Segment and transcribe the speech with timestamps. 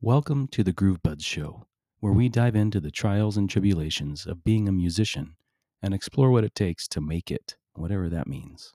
[0.00, 1.66] Welcome to the Groove Buds Show,
[1.98, 5.34] where we dive into the trials and tribulations of being a musician
[5.82, 8.74] and explore what it takes to make it, whatever that means.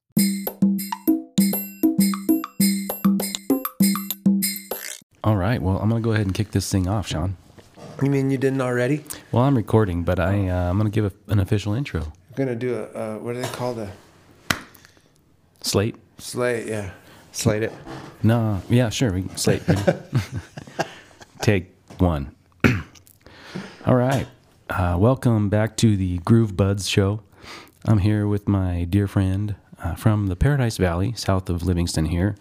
[5.23, 7.37] All right, well, I'm going to go ahead and kick this thing off, Sean.
[8.01, 9.05] You mean you didn't already?
[9.31, 12.01] Well, I'm recording, but I, uh, I'm going to give a, an official intro.
[12.01, 12.83] I'm gonna do a
[13.15, 13.87] uh, what do they call the
[15.61, 15.95] Slate?
[16.17, 16.67] slate?
[16.67, 16.89] Yeah,
[17.31, 17.71] slate it.
[18.23, 19.13] No, yeah, sure.
[19.13, 19.61] We can slate.
[21.43, 22.33] Take one.
[23.85, 24.27] All right.
[24.69, 27.19] Uh, welcome back to the Groove Buds Show.
[27.83, 32.37] I'm here with my dear friend uh, from the Paradise Valley, south of Livingston here.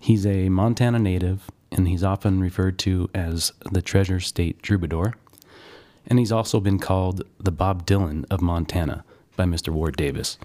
[0.00, 5.16] He's a Montana native, and he's often referred to as the Treasure State Troubadour.
[6.06, 9.04] And he's also been called the Bob Dylan of Montana
[9.36, 9.68] by Mr.
[9.68, 10.38] Ward Davis.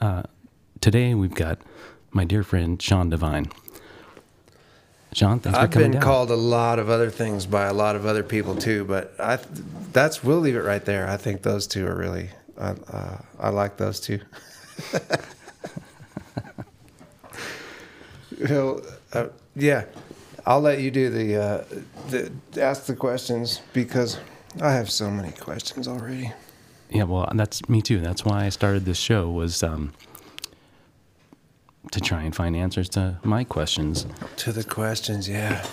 [0.00, 0.24] Uh,
[0.80, 1.60] today we've got
[2.10, 3.46] my dear friend Sean Devine.
[5.14, 6.02] Sean, thanks for I've been down.
[6.02, 9.38] called a lot of other things by a lot of other people too, but I
[9.92, 11.06] that's we'll leave it right there.
[11.08, 14.20] I think those two are really I uh, I like those two.
[18.48, 18.80] Well,
[19.12, 19.84] uh, yeah,
[20.46, 21.64] I'll let you do the, uh,
[22.10, 24.18] the ask the questions because
[24.60, 26.32] I have so many questions already.
[26.90, 28.00] Yeah, well, that's me too.
[28.00, 29.92] That's why I started this show was um,
[31.90, 34.06] to try and find answers to my questions.
[34.36, 35.64] To the questions, yeah.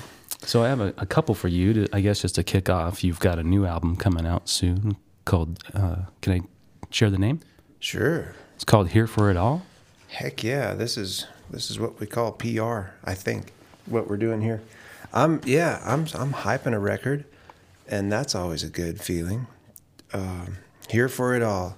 [0.42, 3.04] So I have a, a couple for you to, I guess, just to kick off.
[3.04, 5.60] You've got a new album coming out soon called.
[5.74, 6.42] Uh, can I
[6.90, 7.42] share the name?
[7.80, 8.34] Sure.
[8.56, 9.64] It's called Here for It All.
[10.10, 12.92] Heck yeah, this is this is what we call PR.
[13.06, 13.54] I think
[13.86, 14.62] what we're doing here.
[15.14, 17.26] I'm yeah, I'm I'm hyping a record,
[17.88, 19.48] and that's always a good feeling.
[20.14, 20.58] Um,
[20.90, 21.78] Here for it all.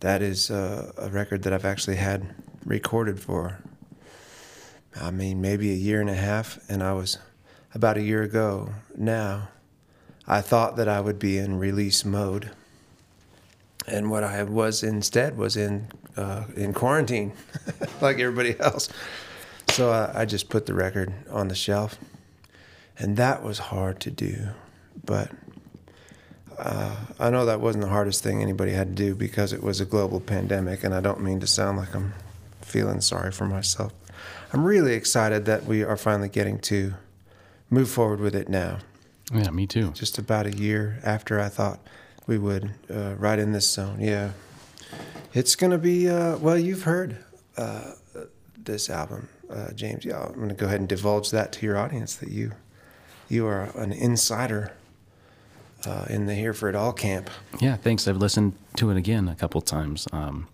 [0.00, 3.58] That is uh, a record that I've actually had recorded for.
[5.00, 7.18] I mean, maybe a year and a half, and I was
[7.74, 9.48] about a year ago now.
[10.26, 12.50] I thought that I would be in release mode,
[13.86, 17.32] and what I was instead was in uh, in quarantine,
[18.00, 18.88] like everybody else.
[19.68, 21.98] So I, I just put the record on the shelf,
[22.98, 24.48] and that was hard to do.
[25.04, 25.30] But
[26.58, 29.80] uh, I know that wasn't the hardest thing anybody had to do because it was
[29.80, 32.14] a global pandemic, and I don't mean to sound like I'm
[32.62, 33.92] feeling sorry for myself.
[34.52, 36.94] I'm really excited that we are finally getting to
[37.70, 38.78] move forward with it now
[39.32, 39.90] Yeah, me too.
[39.90, 41.80] just about a year after I thought
[42.26, 44.00] we would, uh, right in this zone.
[44.00, 44.30] Yeah,
[45.32, 46.08] it's gonna be.
[46.08, 47.18] Uh, well, you've heard
[47.56, 47.92] uh,
[48.58, 50.04] this album, uh, James.
[50.04, 52.52] Yeah, I'm gonna go ahead and divulge that to your audience that you
[53.28, 54.72] you are an insider
[55.84, 57.30] uh, in the Here for It All camp.
[57.60, 58.08] Yeah, thanks.
[58.08, 60.06] I've listened to it again a couple times.
[60.12, 60.48] Um,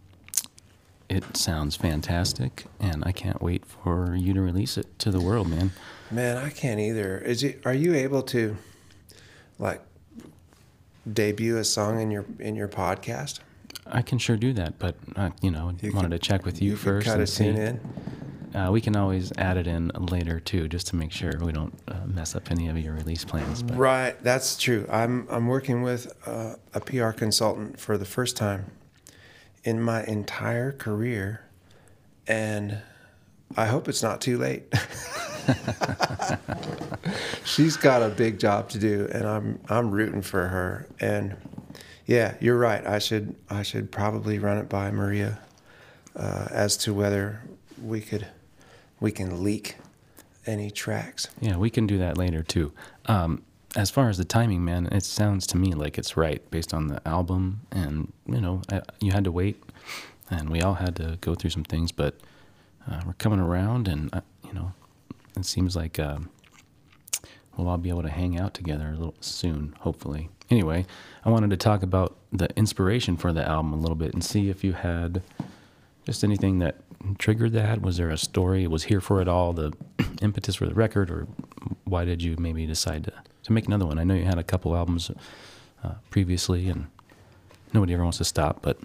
[1.13, 5.49] it sounds fantastic, and I can't wait for you to release it to the world,
[5.49, 5.73] man.
[6.11, 7.19] Man, I can't either.
[7.19, 7.61] Is it?
[7.65, 8.57] Are you able to,
[9.59, 9.83] like,
[11.11, 13.41] debut a song in your in your podcast?
[13.87, 16.63] I can sure do that, but uh, you know, You wanted could- to check with
[16.63, 17.07] you, first.
[17.07, 17.81] Kind of tune in.
[18.55, 21.73] Uh, we can always add it in later too, just to make sure we don't
[21.89, 23.63] uh, mess up any of your release plans.
[23.63, 24.87] But Right, that's true.
[24.91, 28.67] I'm I'm working with uh, a PR consultant for the first time
[29.65, 31.45] in my entire career,
[32.27, 32.79] and
[33.57, 34.73] I hope it's not too late.
[37.45, 40.87] She's got a big job to do, and I'm I'm rooting for her.
[41.01, 41.37] And
[42.07, 42.87] yeah, you're right.
[42.87, 45.39] I should I should probably run it by Maria
[46.17, 47.43] uh, as to whether
[47.83, 48.27] we could
[49.01, 49.77] we can leak
[50.47, 51.29] any tracks.
[51.41, 52.73] yeah, we can do that later too.
[53.07, 53.43] Um,
[53.77, 56.89] as far as the timing, man, it sounds to me like it's right based on
[56.89, 59.63] the album, and you know, I, you had to wait,
[60.31, 62.17] and we all had to go through some things, but
[62.91, 64.73] uh, we're coming around, and uh, you know,
[65.37, 66.29] it seems like um,
[67.57, 70.29] we'll all be able to hang out together a little soon, hopefully.
[70.51, 70.85] Anyway,
[71.25, 74.51] I wanted to talk about the inspiration for the album a little bit and see
[74.51, 75.23] if you had
[76.05, 76.77] just anything that
[77.19, 77.83] triggered that.
[77.83, 78.67] Was there a story?
[78.67, 79.73] Was here for it all the
[80.23, 81.27] impetus for the record, or
[81.85, 83.13] why did you maybe decide to,
[83.45, 83.99] to make another one?
[83.99, 85.11] I know you had a couple albums
[85.85, 86.87] uh, previously, and
[87.73, 88.79] nobody ever wants to stop, but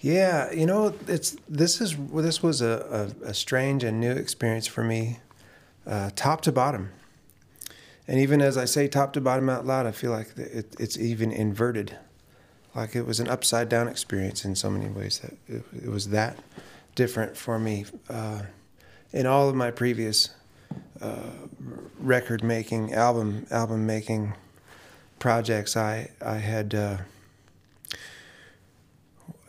[0.00, 4.66] Yeah, you know, it's this is this was a, a, a strange and new experience
[4.66, 5.20] for me,
[5.86, 6.90] uh, top to bottom.
[8.08, 10.98] And even as I say top to bottom out loud, I feel like it, it's
[10.98, 11.96] even inverted,
[12.74, 15.20] like it was an upside down experience in so many ways.
[15.20, 16.36] That it, it was that
[16.94, 17.84] different for me.
[18.08, 18.42] Uh,
[19.12, 20.30] in all of my previous
[21.00, 21.30] uh,
[21.98, 24.34] record making, album album making
[25.18, 26.74] projects, I I had.
[26.74, 26.98] Uh,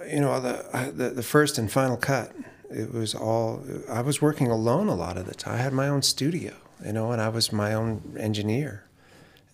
[0.06, 2.36] you know the, the the first and final cut
[2.70, 5.88] it was all i was working alone a lot of the time i had my
[5.88, 6.54] own studio
[6.86, 8.84] you know and i was my own engineer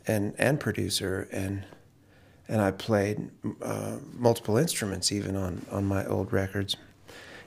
[0.08, 1.66] and and producer and
[2.50, 3.30] and I played
[3.62, 6.76] uh, multiple instruments even on on my old records,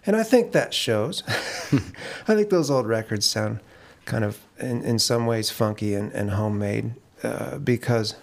[0.07, 1.23] and I think that shows.
[1.29, 3.61] I think those old records sound
[4.05, 8.17] kind of in, in some ways funky and, and homemade uh, because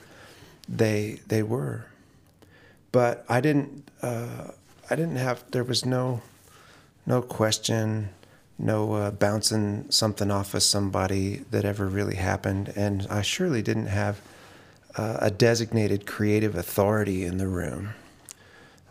[0.67, 1.85] they they were.
[2.91, 4.51] But I didn't uh,
[4.89, 6.21] I didn't have there was no
[7.05, 8.09] no question,
[8.57, 13.87] no uh, bouncing something off of somebody that ever really happened, and I surely didn't
[13.87, 14.21] have
[14.95, 17.91] uh, a designated creative authority in the room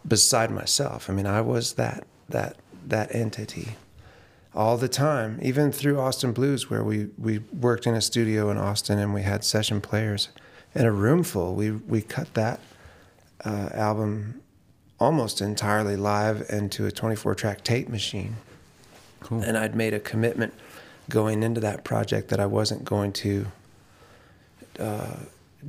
[0.06, 1.10] beside myself.
[1.10, 2.56] I mean, I was that that
[2.90, 3.76] that entity
[4.54, 8.58] all the time, even through Austin Blues, where we, we worked in a studio in
[8.58, 10.30] Austin and we had session players
[10.74, 11.54] in a room full.
[11.54, 12.60] We, we cut that
[13.44, 14.42] uh, album
[14.98, 18.36] almost entirely live into a 24 track tape machine.
[19.20, 19.42] Cool.
[19.42, 20.54] And I'd made a commitment
[21.08, 23.46] going into that project that I wasn't going to
[24.78, 25.16] uh,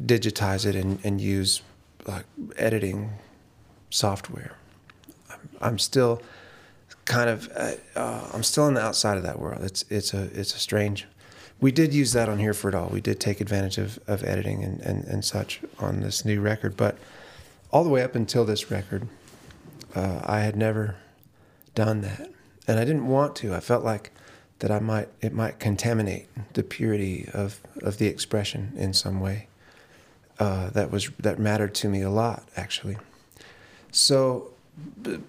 [0.05, 1.61] digitize it and, and use
[2.05, 2.25] like
[2.57, 3.11] editing
[3.89, 4.55] software.
[5.29, 6.21] I'm, I'm still
[7.09, 9.63] kind of uh, uh, I'm still on the outside of that world.
[9.63, 11.05] It's it's a it's a strange.
[11.59, 12.87] We did use that on here for it all.
[12.87, 16.77] We did take advantage of, of editing and, and, and such on this new record,
[16.77, 16.97] but
[17.69, 19.09] all the way up until this record,
[19.93, 20.95] uh, I had never
[21.75, 22.29] done that,
[22.65, 23.53] and I didn't want to.
[23.53, 24.11] I felt like
[24.59, 29.47] that I might it might contaminate the purity of, of the expression in some way.
[30.37, 32.97] Uh, that was that mattered to me a lot, actually.
[33.91, 34.51] So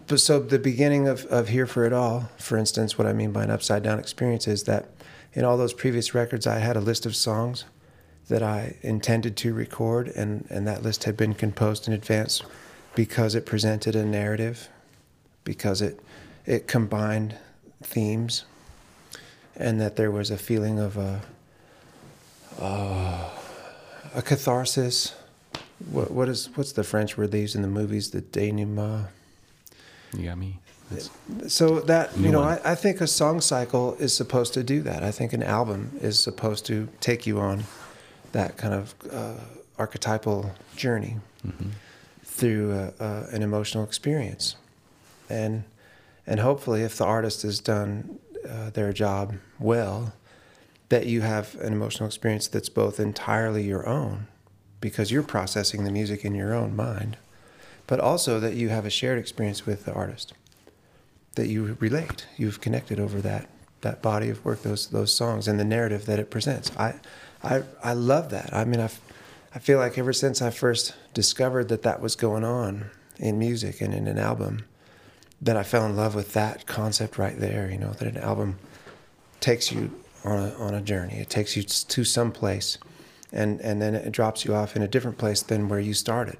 [0.07, 3.33] but so the beginning of, of Here for It All, for instance, what I mean
[3.33, 4.89] by an upside down experience is that
[5.33, 7.65] in all those previous records, I had a list of songs
[8.29, 12.43] that I intended to record, and, and that list had been composed in advance
[12.95, 14.69] because it presented a narrative,
[15.45, 16.01] because it,
[16.47, 17.37] it combined
[17.83, 18.45] themes,
[19.57, 21.23] and that there was a feeling of a,
[22.61, 23.31] uh,
[24.15, 25.15] a catharsis.
[25.91, 28.11] What, what is what's the French word they use in the movies?
[28.11, 29.07] The denouement
[30.15, 30.59] you got me.
[30.91, 31.11] That's
[31.55, 32.43] so that you know.
[32.43, 35.05] I, I think a song cycle is supposed to do that.
[35.05, 37.65] I think an album is supposed to take you on
[38.33, 39.35] that kind of uh,
[39.79, 41.71] archetypal journey mm-hmm.
[42.25, 44.57] through uh, uh, an emotional experience,
[45.29, 45.63] and
[46.27, 48.19] and hopefully, if the artist has done
[48.49, 50.13] uh, their job well,
[50.89, 54.27] that you have an emotional experience that's both entirely your own,
[54.81, 57.17] because you're processing the music in your own mind
[57.91, 60.33] but also that you have a shared experience with the artist,
[61.35, 63.51] that you relate, you've connected over that
[63.81, 66.71] that body of work, those those songs, and the narrative that it presents.
[66.79, 67.01] I
[67.43, 68.55] I I love that.
[68.55, 68.91] I mean, I
[69.53, 73.81] I feel like ever since I first discovered that that was going on in music
[73.81, 74.65] and in an album,
[75.43, 77.69] that I fell in love with that concept right there.
[77.69, 78.61] You know, that an album
[79.41, 79.91] takes you
[80.25, 81.15] on a on a journey.
[81.15, 82.79] It takes you to some place,
[83.33, 86.39] and and then it drops you off in a different place than where you started.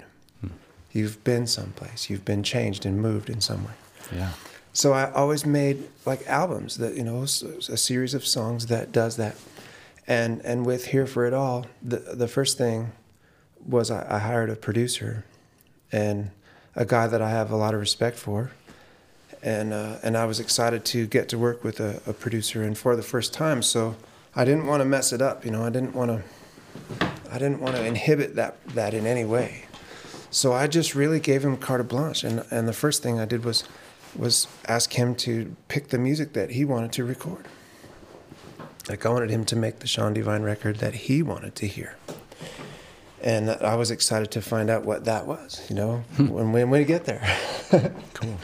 [0.93, 2.09] You've been someplace.
[2.09, 3.73] You've been changed and moved in some way.
[4.13, 4.31] Yeah.
[4.73, 9.17] So I always made like albums that you know a series of songs that does
[9.17, 9.35] that,
[10.07, 12.91] and and with Here for It All, the the first thing
[13.65, 15.25] was I, I hired a producer,
[15.91, 16.31] and
[16.75, 18.51] a guy that I have a lot of respect for,
[19.43, 22.77] and uh, and I was excited to get to work with a, a producer and
[22.77, 23.61] for the first time.
[23.61, 23.97] So
[24.35, 25.43] I didn't want to mess it up.
[25.43, 29.25] You know, I didn't want to I didn't want to inhibit that that in any
[29.25, 29.65] way.
[30.31, 33.43] So I just really gave him carte blanche, and and the first thing I did
[33.43, 33.65] was
[34.15, 37.47] was ask him to pick the music that he wanted to record.
[38.89, 41.95] Like I wanted him to make the Sean Devine record that he wanted to hear.
[43.21, 46.27] And I was excited to find out what that was, you know, hmm.
[46.27, 47.37] when, when we get there.
[48.13, 48.37] cool.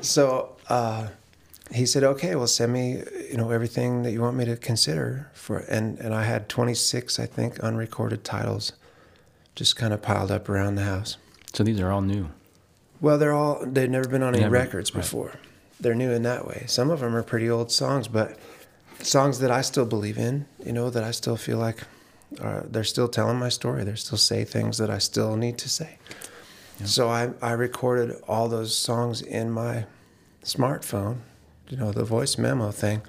[0.00, 1.08] So uh,
[1.72, 5.30] he said, okay, well, send me, you know, everything that you want me to consider
[5.32, 8.72] for, and, and I had 26, I think, unrecorded titles
[9.60, 11.18] just kind of piled up around the house.
[11.52, 12.30] So these are all new.
[13.02, 15.26] Well, they're all they've never been on any never, records before.
[15.26, 15.36] Right.
[15.80, 16.64] They're new in that way.
[16.66, 18.38] Some of them are pretty old songs, but
[19.00, 20.46] songs that I still believe in.
[20.64, 21.80] You know that I still feel like
[22.40, 23.84] uh, they're still telling my story.
[23.84, 25.98] They're still say things that I still need to say.
[26.78, 26.86] Yeah.
[26.86, 29.84] So I I recorded all those songs in my
[30.42, 31.18] smartphone.
[31.68, 33.02] You know the voice memo thing,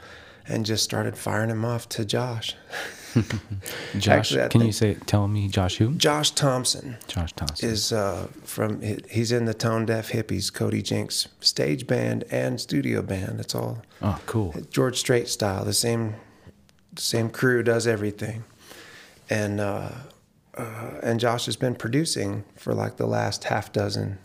[0.45, 2.57] and just started firing them off to Josh.
[3.97, 5.93] Josh, Actually, can you say tell me Josh who?
[5.95, 6.97] Josh Thompson.
[7.07, 12.23] Josh Thompson is uh, from he's in the Tone Deaf Hippies, Cody Jinks stage band
[12.31, 13.39] and studio band.
[13.39, 15.65] It's all oh cool George Strait style.
[15.65, 16.15] The same
[16.97, 18.43] same crew does everything,
[19.29, 19.89] and uh,
[20.55, 24.19] uh, and Josh has been producing for like the last half dozen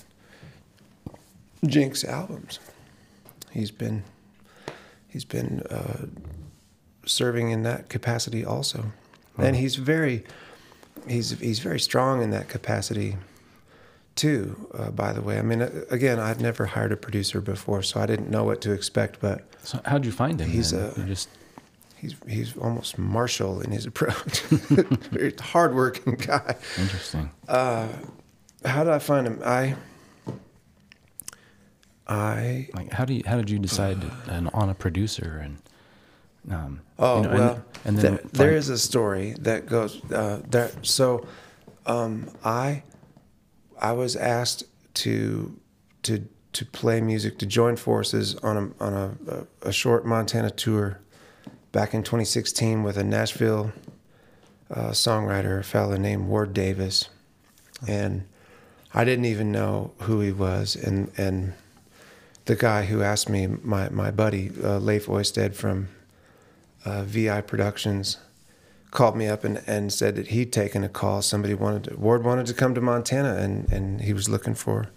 [1.66, 2.60] Jinks albums.
[3.50, 4.04] He's been
[5.08, 6.06] he's been uh,
[7.06, 8.92] serving in that capacity also.
[9.38, 10.24] And he's very,
[11.06, 13.16] he's he's very strong in that capacity
[14.14, 14.68] too.
[14.72, 18.00] Uh, by the way, I mean, uh, again, I've never hired a producer before, so
[18.00, 19.20] I didn't know what to expect.
[19.20, 20.48] But So how'd you find him?
[20.48, 20.90] He's then?
[20.96, 21.28] a- You just
[21.96, 24.40] he's he's almost martial in his approach.
[25.10, 26.56] very hardworking guy.
[26.78, 27.30] interesting.
[27.46, 27.88] Uh,
[28.64, 29.40] how did I find him?
[29.44, 29.74] I
[32.08, 33.98] I Like how do you how did you decide
[34.28, 35.58] an, on a producer and
[36.50, 40.40] um, Oh you know, well, and, there, then there is a story that goes uh,
[40.48, 40.70] there.
[40.82, 41.26] So,
[41.84, 42.82] um, I
[43.78, 45.58] I was asked to
[46.04, 50.50] to to play music to join forces on a on a, a, a short Montana
[50.50, 51.00] tour
[51.72, 53.72] back in 2016 with a Nashville
[54.70, 57.10] uh, songwriter, a fellow named Ward Davis,
[57.86, 58.26] and
[58.94, 61.52] I didn't even know who he was, and and
[62.46, 65.88] the guy who asked me, my my buddy uh, Leif Oisted from
[66.86, 68.18] uh, VI Productions
[68.90, 71.20] called me up and, and said that he'd taken a call.
[71.20, 74.88] Somebody wanted to, Ward wanted to come to Montana and, and he was looking for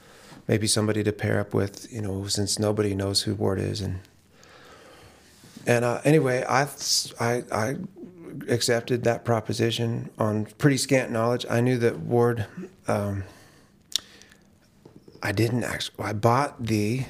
[0.48, 3.82] maybe somebody to pair up with, you know, since nobody knows who Ward is.
[3.82, 4.00] And
[5.68, 6.68] and uh, anyway, I,
[7.20, 7.76] I I
[8.48, 11.46] accepted that proposition on pretty scant knowledge.
[11.50, 12.46] I knew that Ward.
[12.88, 13.24] Um,
[15.22, 16.06] I didn't actually.
[16.06, 17.06] I bought the.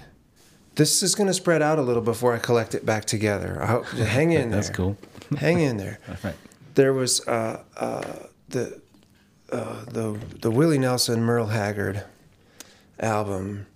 [0.80, 3.62] This is going to spread out a little before I collect it back together.
[3.62, 4.62] I hope, hang in there.
[4.62, 4.96] That's cool.
[5.38, 6.00] hang in there.
[6.08, 6.36] All right.
[6.76, 8.14] There was uh, uh,
[8.48, 8.80] the
[9.52, 12.06] uh, the the Willie Nelson Merle Haggard
[12.98, 13.68] album,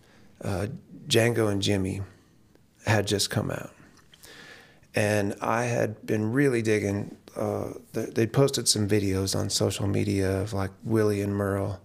[0.46, 0.68] uh,
[1.10, 2.00] Django and Jimmy,
[2.86, 3.72] had just come out,
[4.96, 7.18] and I had been really digging.
[7.36, 11.82] Uh, they posted some videos on social media of like Willie and Merle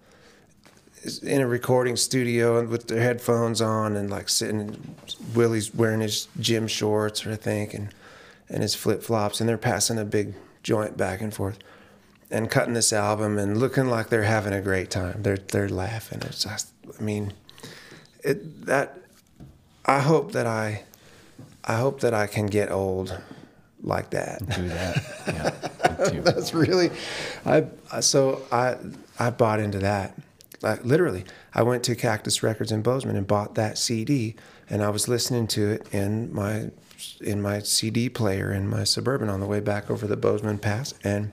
[1.17, 4.95] in a recording studio and with their headphones on and like sitting.
[5.35, 7.89] Willie's wearing his gym shorts, I think, and
[8.51, 11.59] and his flip flops, and they're passing a big joint back and forth,
[12.31, 15.23] and cutting this album and looking like they're having a great time.
[15.23, 16.21] They're they're laughing.
[16.23, 17.33] It's just, I mean,
[18.23, 18.97] it that.
[19.87, 20.83] I hope that I,
[21.65, 23.19] I hope that I can get old,
[23.83, 24.41] like that.
[24.55, 25.65] Do that.
[26.13, 26.21] Yeah.
[26.21, 26.91] That's really,
[27.45, 28.77] I I- so I
[29.19, 30.15] I bought into that.
[30.61, 31.25] Like literally,
[31.55, 34.35] I went to Cactus Records in Bozeman and bought that CD,
[34.69, 36.71] and I was listening to it in my
[37.21, 40.95] in my CD player in my suburban on the way back over the Bozeman Pass,
[41.05, 41.31] and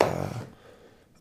[0.00, 0.38] uh,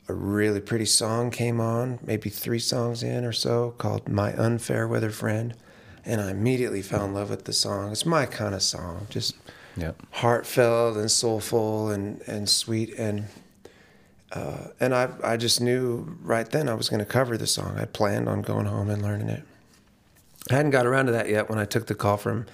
[0.08, 4.88] a really pretty song came on, maybe three songs in or so, called "My Unfair
[4.88, 5.54] Weather Friend,"
[6.06, 7.92] and I immediately fell in love with the song.
[7.92, 9.36] It's my kind of song, just
[9.78, 10.02] Yep.
[10.12, 13.28] heartfelt and soulful and, and sweet and
[14.32, 17.78] uh, and I I just knew right then I was going to cover the song.
[17.78, 19.44] I planned on going home and learning it.
[20.50, 22.46] I hadn't got around to that yet when I took the call from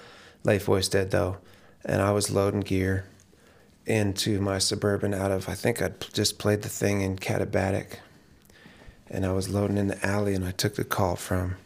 [0.44, 1.38] Leif Oisted though,
[1.84, 3.06] and I was loading gear
[3.86, 7.98] into my suburban out of I think I'd just played the thing in Katabatic,
[9.08, 11.56] and I was loading in the alley and I took the call from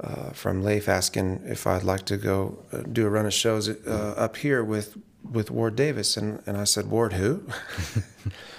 [0.00, 3.68] uh, from Leif asking if I'd like to go uh, do a run of shows
[3.68, 4.96] uh, up here with
[5.30, 7.42] with Ward Davis, and and I said Ward who,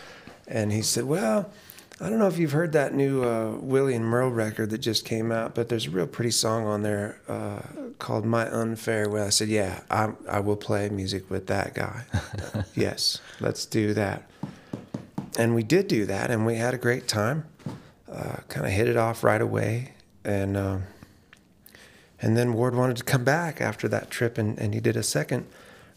[0.48, 1.52] and he said, well.
[2.00, 5.04] I don't know if you've heard that new uh, Willie and Merle record that just
[5.04, 7.62] came out, but there's a real pretty song on there uh,
[7.98, 12.04] called "My Unfair." Well, I said, "Yeah, I I will play music with that guy.
[12.76, 14.30] yes, let's do that."
[15.40, 17.46] And we did do that, and we had a great time.
[18.12, 20.84] Uh, kind of hit it off right away, and um,
[22.22, 25.04] and then Ward wanted to come back after that trip, and, and he did a
[25.04, 25.48] second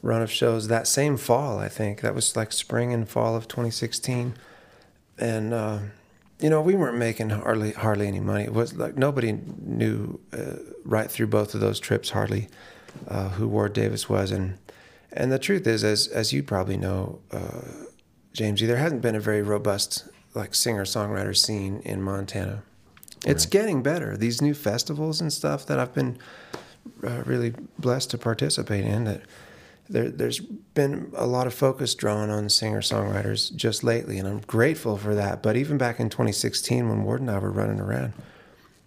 [0.02, 2.00] run of shows that same fall, I think.
[2.00, 4.34] That was like spring and fall of 2016.
[5.18, 5.78] And, uh,
[6.38, 8.44] you know, we weren't making hardly hardly any money.
[8.44, 12.48] It was like nobody knew uh, right through both of those trips hardly
[13.08, 14.30] uh, who Ward Davis was.
[14.30, 14.56] And
[15.12, 17.60] and the truth is, as as you probably know, uh,
[18.34, 22.62] Jamesy, there hasn't been a very robust like singer songwriter scene in Montana.
[23.26, 23.50] It's Right.
[23.50, 24.16] getting better.
[24.16, 26.16] These new festivals and stuff that I've been
[27.06, 29.04] uh, really blessed to participate in.
[29.04, 29.20] That
[29.90, 34.40] there, there's been a lot of focus drawn on singer songwriters just lately, and I'm
[34.40, 35.42] grateful for that.
[35.42, 38.12] But even back in 2016, when Ward and I were running around,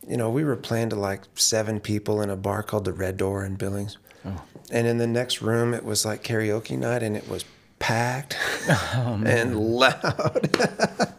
[0.08, 3.18] you know, we were playing to like seven people in a bar called the Red
[3.18, 4.42] Door in Billings, Oh.
[4.72, 7.44] and in the next room it was like karaoke night, and it was
[7.80, 8.38] packed
[8.70, 10.50] Oh, and loud.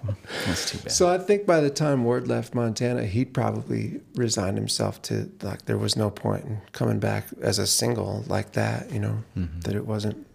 [0.46, 0.92] That's too bad.
[0.92, 5.64] So I think by the time Ward left Montana, he'd probably resigned himself to like
[5.66, 8.90] there was no point in coming back as a single like that.
[8.92, 9.24] You know
[9.60, 10.26] that it wasn't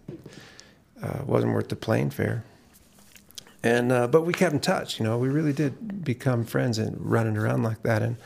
[1.02, 2.44] uh, wasn't worth the plane fare.
[3.62, 4.98] And uh, but we kept in touch.
[4.98, 8.02] You know, we really did become friends and running around like that.
[8.02, 8.16] And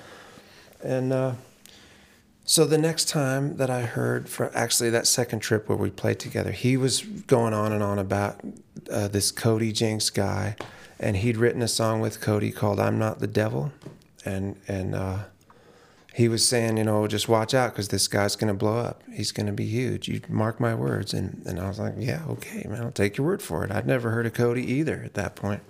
[0.82, 1.32] and uh,
[2.44, 6.20] so the next time that I heard for actually that second trip where we played
[6.20, 8.40] together, he was going on and on about
[8.90, 10.56] uh, this Cody Jinks guy
[10.98, 13.72] and he'd written a song with Cody called "I'm Not the Devil,"
[14.24, 15.18] and and uh,
[16.14, 19.02] he was saying, you know, just watch out because this guy's gonna blow up.
[19.12, 20.08] He's gonna be huge.
[20.08, 21.12] You mark my words.
[21.12, 23.72] And and I was like, yeah, okay, man, I'll take your word for it.
[23.72, 25.62] I'd never heard of Cody either at that point.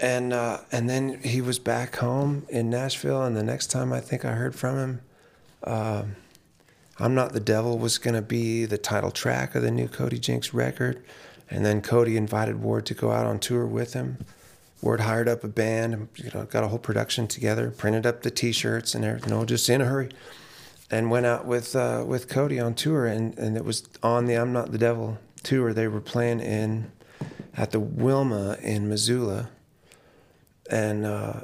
[0.00, 4.00] And uh, and then he was back home in Nashville, and the next time I
[4.00, 5.00] think I heard from him.
[5.64, 6.16] Um,
[7.00, 10.18] I'm Not the Devil was going to be the title track of the new Cody
[10.18, 11.02] Jinks record.
[11.50, 14.18] And then Cody invited Ward to go out on tour with him.
[14.82, 18.30] Ward hired up a band, you know, got a whole production together, printed up the
[18.30, 20.10] T-shirts and everything, you know, just in a hurry,
[20.90, 23.06] and went out with uh, with Cody on tour.
[23.06, 25.72] And, and it was on the I'm Not the Devil tour.
[25.72, 26.92] They were playing in
[27.56, 29.48] at the Wilma in Missoula,
[30.70, 31.40] and uh,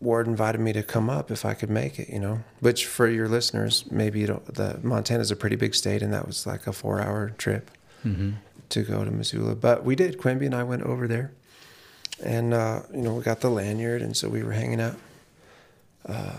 [0.00, 2.44] Ward invited me to come up if I could make it, you know.
[2.60, 4.54] Which for your listeners, maybe you don't.
[4.54, 7.70] The Montana's a pretty big state, and that was like a four-hour trip
[8.04, 8.30] Mm-hmm.
[8.70, 9.54] To go to Missoula.
[9.54, 10.18] But we did.
[10.18, 11.32] Quimby and I went over there,
[12.22, 14.96] and uh, you know we got the lanyard, and so we were hanging out
[16.06, 16.38] uh,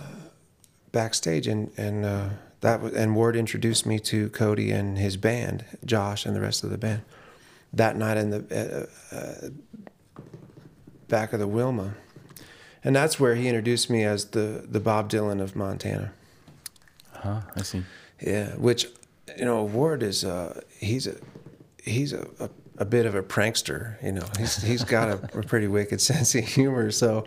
[0.91, 2.29] backstage, and and uh,
[2.61, 6.63] that was and Ward introduced me to Cody and his band, Josh, and the rest
[6.63, 7.01] of the band
[7.73, 9.49] that night in the uh, uh,
[11.07, 11.95] back of the Wilma,
[12.83, 16.13] and that's where he introduced me as the the Bob Dylan of Montana.
[17.13, 17.41] Huh.
[17.55, 17.83] I see.
[18.19, 18.87] Yeah, which
[19.37, 21.15] you know, Ward is uh, he's a
[21.81, 24.01] he's a, a, a bit of a prankster.
[24.03, 26.91] You know, he's he's got a, a pretty wicked sense of humor.
[26.91, 27.25] So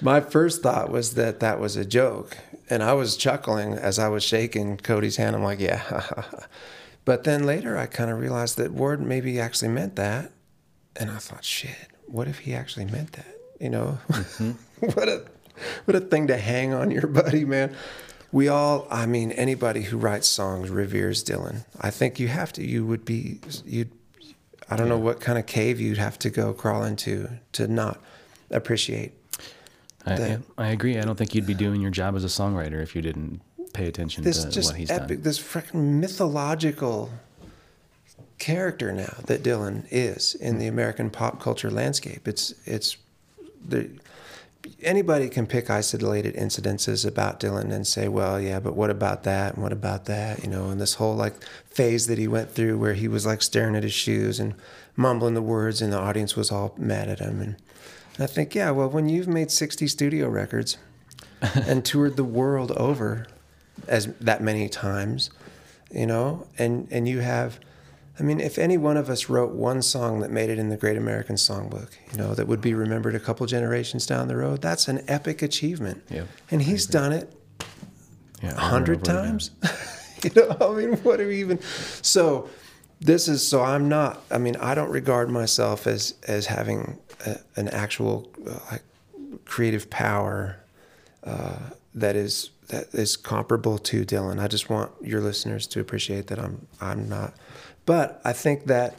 [0.00, 2.36] my first thought was that that was a joke,
[2.70, 5.34] and I was chuckling as I was shaking Cody's hand.
[5.34, 6.04] I'm like, yeah.
[7.04, 10.30] but then later, I kind of realized that Ward maybe actually meant that,
[10.96, 13.36] and I thought, shit, what if he actually meant that?
[13.60, 14.50] You know, mm-hmm.
[14.86, 15.24] what a
[15.84, 17.74] what a thing to hang on your buddy, man.
[18.30, 21.64] We all, I mean, anybody who writes songs reveres Dylan.
[21.80, 22.64] I think you have to.
[22.64, 23.90] You would be, you'd,
[24.70, 28.00] I don't know what kind of cave you'd have to go crawl into to not
[28.50, 29.12] appreciate.
[30.04, 30.98] I, That- I agree.
[30.98, 33.40] I don't think you'd be doing your job as a songwriter if you didn't
[33.72, 35.22] pay attention This to just what he's epic, done.
[35.22, 37.10] this freaking mythological
[38.38, 40.60] character now that Dylan is in hmm.
[40.60, 42.26] the American pop culture landscape.
[42.26, 42.96] It's it's
[43.66, 43.90] the
[44.82, 49.54] anybody can pick isolated incidences about Dylan and say, well, yeah, but what about that?
[49.54, 50.42] And what about that?
[50.42, 51.34] You know, and this whole like
[51.70, 54.54] phase that he went through where he was like staring at his shoes and
[54.96, 57.40] mumbling the words and the audience was all mad at him.
[57.40, 57.56] And
[58.18, 60.76] I think, yeah, well, when you've made 60 studio records
[61.54, 63.26] and toured the world over
[63.86, 65.30] as that many times,
[65.90, 67.60] you know, and, and you have,
[68.18, 70.76] I mean, if any one of us wrote one song that made it in the
[70.76, 74.60] Great American Songbook, you know, that would be remembered a couple generations down the road,
[74.60, 76.02] that's an epic achievement.
[76.10, 76.26] Yep.
[76.50, 77.32] And he's done it
[78.42, 79.52] a and hundred times.
[80.24, 81.60] you know, I mean, what are we even?
[82.02, 82.48] So,
[83.00, 84.20] this is so I'm not.
[84.30, 88.82] I mean, I don't regard myself as as having a, an actual uh, like
[89.44, 90.56] creative power
[91.24, 91.58] uh,
[91.94, 94.40] that is that is comparable to Dylan.
[94.40, 97.34] I just want your listeners to appreciate that I'm I'm not.
[97.88, 98.94] But I think that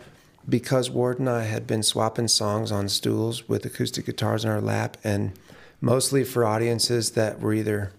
[0.49, 4.60] because Ward and I had been swapping songs on stools with acoustic guitars in our
[4.60, 5.34] lap, and
[5.80, 7.91] mostly for audiences that were either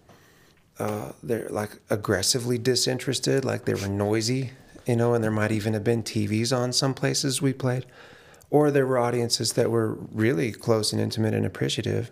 [0.81, 4.50] uh, they're like aggressively disinterested, like they were noisy,
[4.85, 7.87] you know, and there might even have been TVs on some places we played,
[8.50, 12.11] or there were audiences that were really close and intimate and appreciative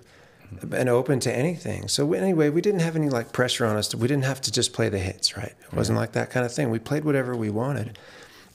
[0.71, 1.89] and open to anything.
[1.89, 3.93] So anyway, we didn't have any like pressure on us.
[3.93, 5.55] We didn't have to just play the hits, right?
[5.67, 6.71] It wasn't like that kind of thing.
[6.71, 7.99] We played whatever we wanted.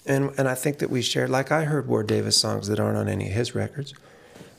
[0.06, 2.98] And and I think that we shared like I heard Ward Davis songs that aren't
[2.98, 3.94] on any of his records.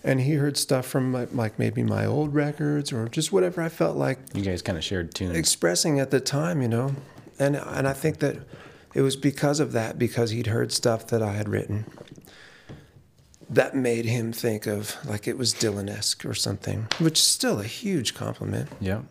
[0.07, 3.71] And he heard stuff from like, like maybe my old records or just whatever I
[3.71, 5.35] felt like You guys kind of shared tunes.
[5.35, 6.95] expressing at the time, you know.
[7.39, 8.37] And and I think that
[8.95, 11.87] it was because of that, because he'd heard stuff that I had written
[13.51, 17.65] that made him think of like it was Dylan-esque or something, which is still a
[17.65, 18.69] huge compliment.
[18.81, 19.03] yeah.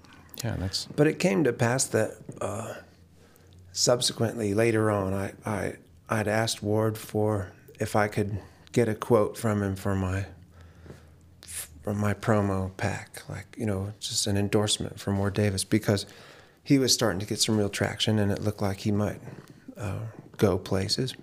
[0.44, 2.74] Yeah, that's But it came to pass that uh,
[3.72, 5.76] subsequently, later on, I, I
[6.10, 8.40] I'd asked Ward for if I could
[8.72, 10.26] get a quote from him for my
[11.82, 16.06] from my promo pack, like you know, just an endorsement from Ward Davis because
[16.64, 19.20] he was starting to get some real traction, and it looked like he might
[19.78, 20.00] uh,
[20.38, 21.14] go places,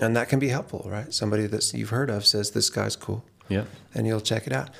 [0.00, 1.12] and that can be helpful, right?
[1.12, 3.64] Somebody that you've heard of says this guy's cool yeah.
[3.94, 4.70] and you'll check it out.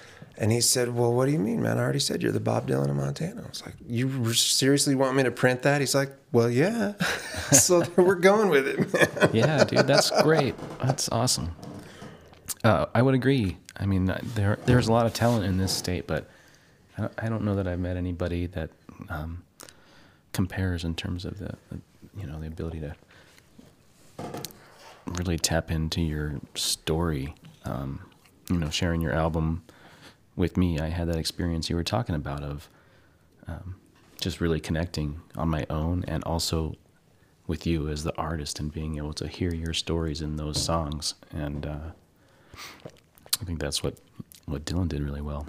[0.42, 1.78] And he said, Well, what do you mean, man?
[1.78, 3.42] I already said you're the Bob Dylan of Montana.
[3.44, 5.80] I was like, You seriously want me to print that?
[5.80, 6.94] He's like, Well, yeah.
[7.52, 9.30] so we're going with it, man.
[9.32, 10.56] yeah, dude, that's great.
[10.80, 11.54] That's awesome.
[12.64, 13.56] Uh, I would agree.
[13.76, 16.28] I mean, uh, there there's a lot of talent in this state, but
[17.18, 18.70] I don't, know that I've met anybody that
[19.10, 19.44] um,
[20.32, 21.80] compares in terms of the, the,
[22.16, 22.94] you know, the ability to
[25.06, 28.00] really tap into your story um,
[28.50, 29.62] you know, sharing your album
[30.36, 32.68] with me, I had that experience you were talking about of
[33.46, 33.76] um,
[34.20, 36.74] just really connecting on my own and also
[37.46, 41.14] with you as the artist and being able to hear your stories in those songs.
[41.32, 41.90] And uh,
[43.40, 43.96] I think that's what,
[44.46, 45.46] what Dylan did really well,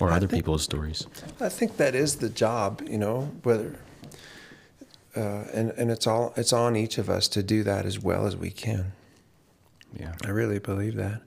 [0.00, 1.06] or I other think- people's stories.
[1.40, 3.78] I think that is the job, you know, whether
[5.16, 8.26] uh, and and it's all it's on each of us to do that as well
[8.26, 8.92] as we can.
[9.98, 10.14] Yeah.
[10.24, 11.22] I really believe that.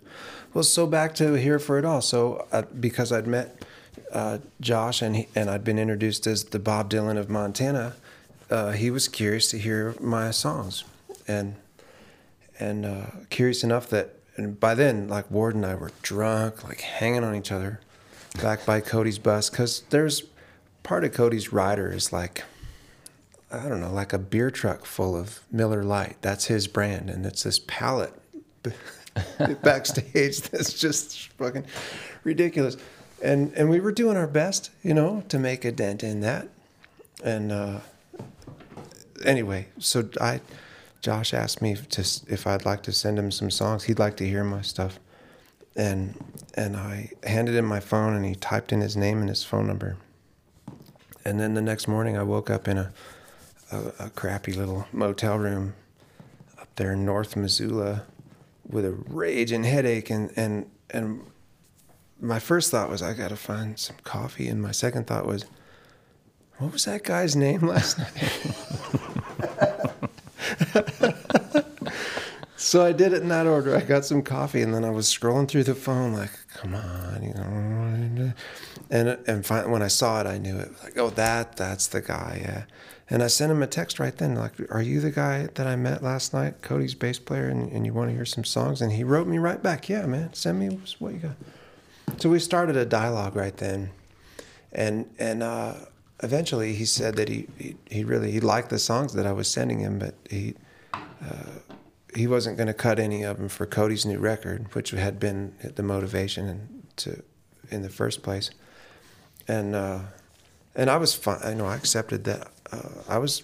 [0.54, 2.02] Well, so back to here for it all.
[2.02, 3.64] So uh, because I'd met
[4.12, 7.96] uh, Josh and he, and I'd been introduced as the Bob Dylan of Montana,
[8.50, 10.84] uh, he was curious to hear my songs,
[11.28, 11.56] and
[12.60, 16.82] and uh, curious enough that and by then like Ward and I were drunk, like
[16.82, 17.80] hanging on each other,
[18.42, 20.24] back by Cody's bus because there's
[20.82, 22.44] part of Cody's rider is like.
[23.52, 26.18] I don't know, like a beer truck full of Miller Lite.
[26.22, 28.14] That's his brand, and it's this pallet
[29.64, 31.66] backstage that's just fucking
[32.24, 32.78] ridiculous.
[33.22, 36.48] And and we were doing our best, you know, to make a dent in that.
[37.24, 37.80] And uh,
[39.26, 40.40] anyway, so I,
[41.02, 43.84] Josh asked me to if I'd like to send him some songs.
[43.84, 45.00] He'd like to hear my stuff,
[45.76, 46.18] and
[46.54, 49.68] and I handed him my phone, and he typed in his name and his phone
[49.68, 49.98] number.
[51.26, 52.94] And then the next morning, I woke up in a
[53.72, 55.74] a, a crappy little motel room
[56.60, 58.04] up there in North Missoula
[58.70, 61.22] with a raging headache and and and
[62.22, 65.46] my first thought was I got to find some coffee and my second thought was
[66.58, 68.12] what was that guy's name last night?
[72.58, 73.76] so I did it in that order.
[73.76, 77.24] I got some coffee and then I was scrolling through the phone like, come on,
[77.24, 78.34] you know.
[78.92, 80.72] And and fin- when I saw it, I knew it.
[80.84, 82.42] Like, oh, that that's the guy.
[82.42, 82.64] Yeah.
[83.10, 85.76] And I sent him a text right then, like, "Are you the guy that I
[85.76, 88.92] met last night, Cody's bass player, and, and you want to hear some songs?" And
[88.92, 91.36] he wrote me right back, "Yeah, man, send me what you got."
[92.18, 93.90] So we started a dialogue right then,
[94.72, 95.74] and and uh,
[96.22, 99.50] eventually he said that he, he he really he liked the songs that I was
[99.50, 100.54] sending him, but he
[100.94, 101.60] uh,
[102.16, 105.54] he wasn't going to cut any of them for Cody's new record, which had been
[105.76, 107.24] the motivation to
[107.72, 108.52] in the first place,
[109.48, 110.00] and uh,
[110.76, 111.40] and I was fine.
[111.48, 112.52] You know, I accepted that.
[112.72, 113.44] Uh, I was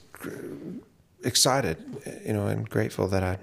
[1.24, 1.78] excited,
[2.26, 3.38] you know, and grateful that I.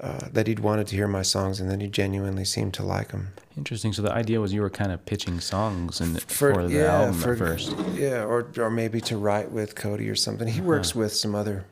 [0.00, 3.08] Uh, that he'd wanted to hear my songs and that he genuinely seemed to like
[3.08, 3.32] them.
[3.56, 3.92] Interesting.
[3.92, 7.00] So the idea was you were kind of pitching songs and For, for, the yeah,
[7.00, 7.74] album for, at first.
[7.94, 10.46] Yeah, or or maybe to write with Cody or something.
[10.46, 11.64] He works with some other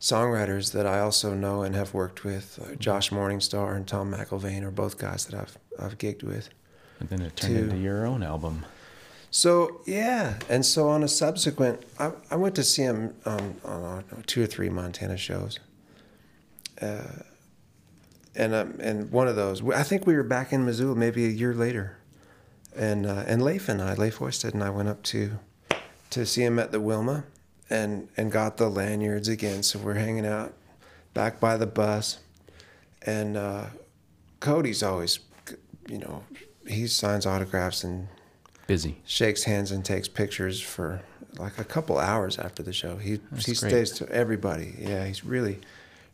[0.00, 2.58] songwriters that I also know and have worked with.
[2.62, 6.48] Uh, Josh Morningstar and Tom McElvain are both guys that I've I've gigged with.
[6.98, 8.64] And then it turned to- into your own album.
[9.36, 14.42] So yeah, and so on a subsequent, I, I went to see him on, two
[14.42, 15.60] or three Montana shows.
[16.80, 17.02] Uh,
[18.34, 21.28] and um, and one of those, I think we were back in Missoula maybe a
[21.28, 21.98] year later,
[22.74, 25.38] and uh, and Leif and I, Leif Hoisted and I went up to
[26.08, 27.24] to see him at the Wilma,
[27.68, 29.62] and and got the lanyards again.
[29.62, 30.54] So we're hanging out
[31.12, 32.20] back by the bus,
[33.02, 33.66] and uh,
[34.40, 35.18] Cody's always,
[35.90, 36.24] you know,
[36.66, 38.08] he signs autographs and
[38.66, 38.96] Busy.
[39.04, 41.00] shakes hands and takes pictures for
[41.38, 42.96] like a couple hours after the show.
[42.96, 43.70] He That's he great.
[43.70, 44.74] stays to everybody.
[44.78, 45.58] Yeah, he's really,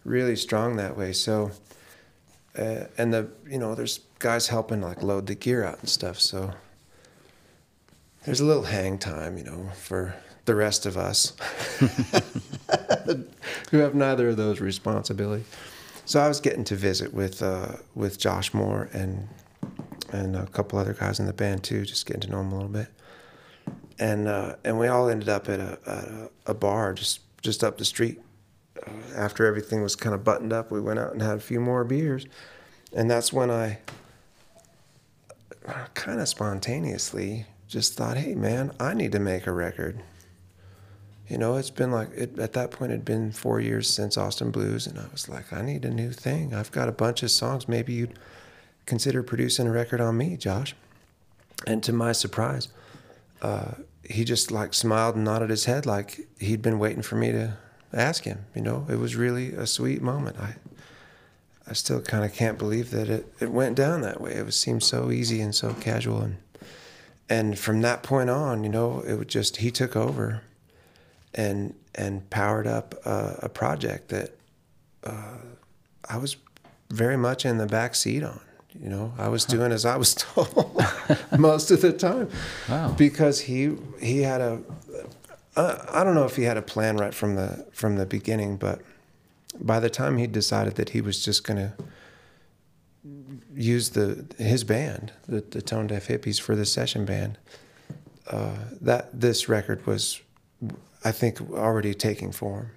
[0.05, 1.13] really strong that way.
[1.13, 1.53] So,
[2.59, 6.21] uh, and the you know there's guys helping like load the gear out and stuff.
[6.21, 6.53] So
[8.25, 11.33] there's a little hang time, you know, for the rest of us
[13.71, 15.47] who have neither of those responsibilities.
[16.05, 19.29] So I was getting to visit with uh, with Josh Moore and
[20.13, 22.55] and a couple other guys in the band too, just getting to know them a
[22.55, 22.89] little bit.
[23.99, 27.63] And uh, and we all ended up at a, at a, a bar just just
[27.65, 28.21] up the street.
[28.85, 31.61] Uh, after everything was kind of buttoned up, we went out and had a few
[31.61, 32.27] more beers,
[32.95, 33.79] and that's when I
[35.95, 40.03] kind of spontaneously just thought, "Hey, man, I need to make a record."
[41.29, 44.51] You know, it's been like it, at that point it'd been four years since Austin
[44.51, 46.53] Blues, and I was like, I need a new thing.
[46.53, 47.69] I've got a bunch of songs.
[47.69, 48.19] Maybe you'd
[48.87, 50.75] consider producing a record on me, Josh.
[51.67, 52.69] And to my surprise,
[53.41, 53.73] uh,
[54.05, 57.57] he just like smiled and nodded his head, like he'd been waiting for me to
[57.93, 58.47] ask him.
[58.55, 60.39] You know, it was really a sweet moment.
[60.39, 60.57] I,
[61.67, 64.35] I still kind of can't believe that it, it went down that way.
[64.35, 66.37] It was seemed so easy and so casual, and
[67.29, 70.43] and from that point on, you know, it would just he took over,
[71.35, 74.33] and and powered up a, a project that
[75.05, 75.39] uh,
[76.09, 76.37] I was
[76.91, 78.41] very much in the back seat on.
[78.81, 80.81] You know, I was doing as I was told
[81.39, 82.29] most of the time,
[82.69, 82.95] Wow.
[82.97, 84.61] because he he had a
[85.57, 88.57] uh, I don't know if he had a plan right from the from the beginning,
[88.57, 88.81] but
[89.61, 91.75] by the time he decided that he was just gonna
[93.55, 97.39] use the his band, the, the Tone Deaf Hippies, for the session band.
[98.29, 100.21] Uh, that this record was,
[101.05, 102.71] I think, already taking form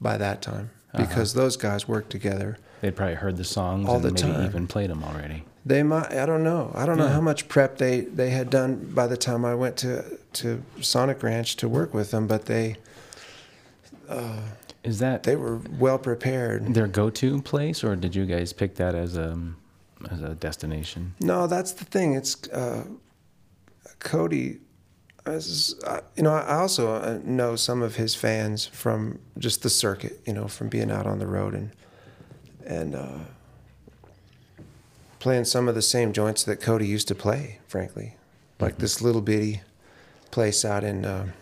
[0.00, 2.56] by that time because those guys worked together.
[2.80, 4.44] They'd probably heard the songs All and the maybe time.
[4.46, 5.44] even played them already.
[5.66, 6.12] They might.
[6.12, 6.70] I don't know.
[6.74, 9.76] I don't know how much prep they they had done by the time I went
[9.78, 12.76] to to Sonic Ranch to work with them, but they
[14.84, 16.72] Is that they were well prepared.
[16.74, 19.38] their go-to place, or did you guys pick that as a
[20.10, 21.14] as a destination?
[21.20, 22.14] No, that's the thing.
[22.14, 22.84] It's uh,
[23.98, 24.58] Cody.
[25.26, 29.68] As, uh, you know, I also uh, know some of his fans from just the
[29.68, 30.20] circuit.
[30.26, 31.70] You know, from being out on the road and
[32.68, 33.18] and uh,
[35.18, 37.58] playing some of the same joints that Cody used to play.
[37.66, 38.14] Frankly,
[38.60, 39.62] like this little bitty
[40.30, 41.32] place out in uh,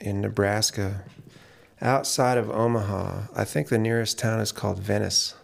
[0.00, 1.02] in Nebraska,
[1.82, 3.24] outside of Omaha.
[3.34, 5.34] I think the nearest town is called Venice.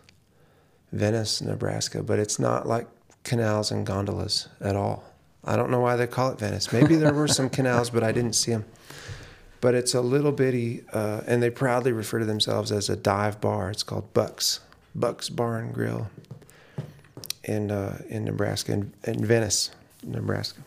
[0.92, 2.86] Venice, Nebraska, but it's not like
[3.24, 5.04] canals and gondolas at all.
[5.44, 6.72] I don't know why they call it Venice.
[6.72, 8.64] Maybe there were some canals, but I didn't see them.
[9.60, 13.40] But it's a little bitty, uh, and they proudly refer to themselves as a dive
[13.40, 13.70] bar.
[13.70, 14.60] It's called Bucks,
[15.00, 16.10] Bucks Bar and Grill
[17.44, 19.70] in uh, in Nebraska, in, in Venice,
[20.02, 20.60] Nebraska.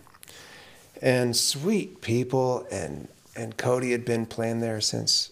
[1.01, 5.31] And sweet people, and and Cody had been playing there since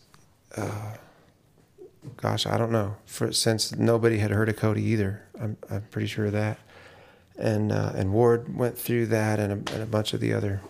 [2.17, 5.23] gosh, I don't know, for since nobody had heard of Cody either.
[5.39, 6.60] I'm I'm pretty sure of that.
[7.38, 10.62] And uh, and Ward went through that, and a, and a bunch of the other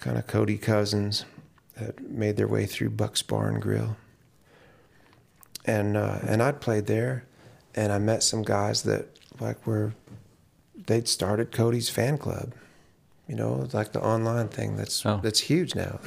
[0.00, 1.24] kind of Cody cousins
[1.78, 3.96] that made their way through Buck's Bar and Grill.
[5.64, 7.24] And uh, and I'd played there,
[7.74, 9.06] and I met some guys that
[9.40, 9.94] like were
[10.86, 12.52] they'd started Cody's fan club.
[13.28, 15.20] You know, like the online thing that's Oh.
[15.22, 16.00] that's huge now.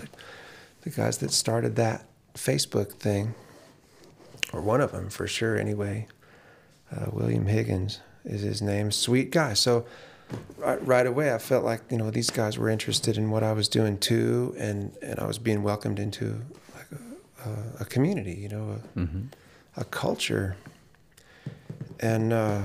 [0.81, 3.33] The guys that started that Facebook thing
[4.53, 6.07] or one of them for sure anyway.
[6.95, 8.91] Uh, William Higgins is his name.
[8.91, 9.53] Sweet guy.
[9.53, 9.85] So
[10.57, 13.53] right, right away, I felt like you know these guys were interested in what I
[13.53, 16.41] was doing too, and and I was being welcomed into
[16.75, 19.21] like a, a, a community, you know, a, Mm-hmm.
[19.77, 20.55] a culture.
[21.99, 22.61] And uh,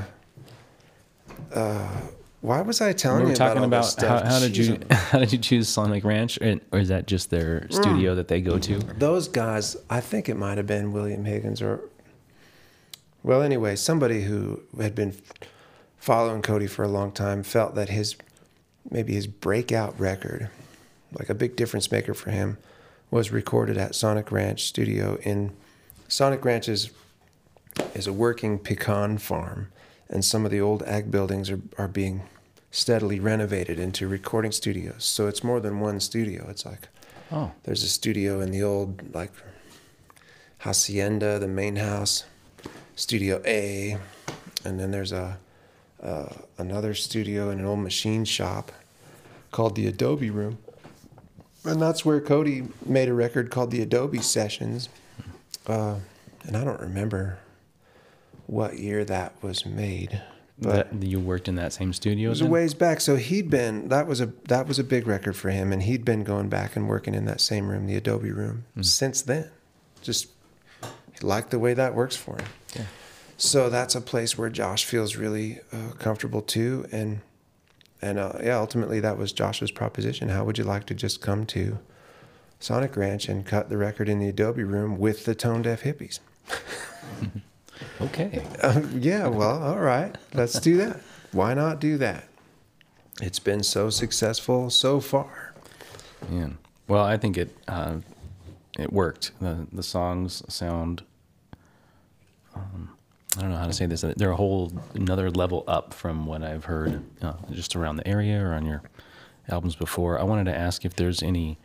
[1.53, 1.88] uh,
[2.40, 5.19] why was I telling we were you talking about, about how, how did you how
[5.19, 7.73] did you choose Sonic Ranch, or, or is that just their Mm.
[7.73, 8.79] studio that they go to?
[8.99, 11.81] those guys, I think it might have been William Higgins or,
[13.23, 15.14] well, anyway, somebody who had been
[15.99, 18.16] following Cody for a long time felt that his,
[18.90, 20.49] maybe his breakout record,
[21.19, 22.57] like a big difference maker for him,
[23.11, 25.53] was recorded at Sonic Ranch Studio in,
[26.09, 26.90] Sonic Ranch is,
[27.94, 29.68] is a working pecan farm,
[30.09, 32.22] and some of the old ag buildings are, are being
[32.70, 35.04] steadily renovated into recording studios.
[35.04, 36.46] So it's more than one studio.
[36.48, 36.88] It's like
[37.33, 39.30] Oh, there's a studio in the old like
[40.59, 42.24] hacienda, the main house,
[42.96, 43.96] Studio A,
[44.64, 45.38] and then there's a
[46.02, 46.28] uh,
[46.59, 48.72] another studio in an old machine shop
[49.52, 50.59] called the Adobe Room,
[51.64, 54.88] and that's where Cody made a record called the Adobe Sessions,
[55.68, 55.96] uh,
[56.42, 57.38] and I don't remember
[58.50, 60.20] what year that was made,
[60.58, 62.26] but that, you worked in that same studio.
[62.26, 63.00] it was a ways back.
[63.00, 66.04] So he'd been that was a that was a big record for him, and he'd
[66.04, 69.48] been going back and working in that same room, the Adobe room, since then.
[70.02, 70.28] Just
[71.12, 72.46] he liked the way that works for him.
[72.74, 72.84] Yeah.
[73.36, 77.20] So that's a place where Josh feels really uh, comfortable too, and
[78.02, 80.28] and uh, yeah, ultimately that was Josh's proposition.
[80.28, 81.78] How would you like to just come to
[82.58, 86.18] Sonic Ranch and cut the record in the Adobe room with the tone deaf hippies?
[88.01, 88.45] Okay.
[88.62, 90.16] Um, yeah, well, all right.
[90.35, 91.01] Let's do that.
[91.33, 92.25] Why not do that?
[93.21, 95.55] It's been so successful so far.
[96.29, 96.59] Man.
[96.88, 97.97] Well, I think it uh,
[98.79, 99.33] it worked.
[99.40, 101.03] The the songs sound.
[102.55, 102.90] Um,
[103.37, 104.05] I don't know how to say this.
[104.16, 108.45] They're a whole another level up from what I've heard uh, just around the area
[108.45, 108.83] or on your
[109.49, 110.19] albums before.
[110.19, 111.59] I wanted to ask if there's any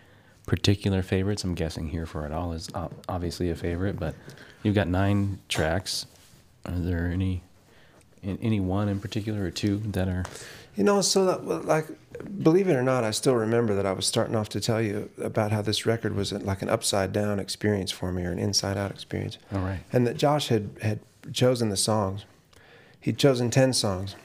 [0.46, 1.44] particular favorites.
[1.44, 2.70] I'm guessing "Here for It All" is
[3.10, 4.16] obviously a favorite, but
[4.64, 6.06] you've got nine tracks.
[6.66, 7.44] Are there any
[8.24, 10.24] in- any one in particular or two that are?
[10.76, 11.88] You know, so that, like,
[12.44, 15.10] believe it or not, I still remember that I was starting off to tell you
[15.22, 18.76] about how this record was like an upside down experience for me or an inside
[18.78, 19.38] out experience.
[19.54, 19.80] All right.
[19.94, 21.00] And that Josh had, had
[21.32, 22.26] chosen the songs.
[23.00, 24.16] He'd chosen 10 songs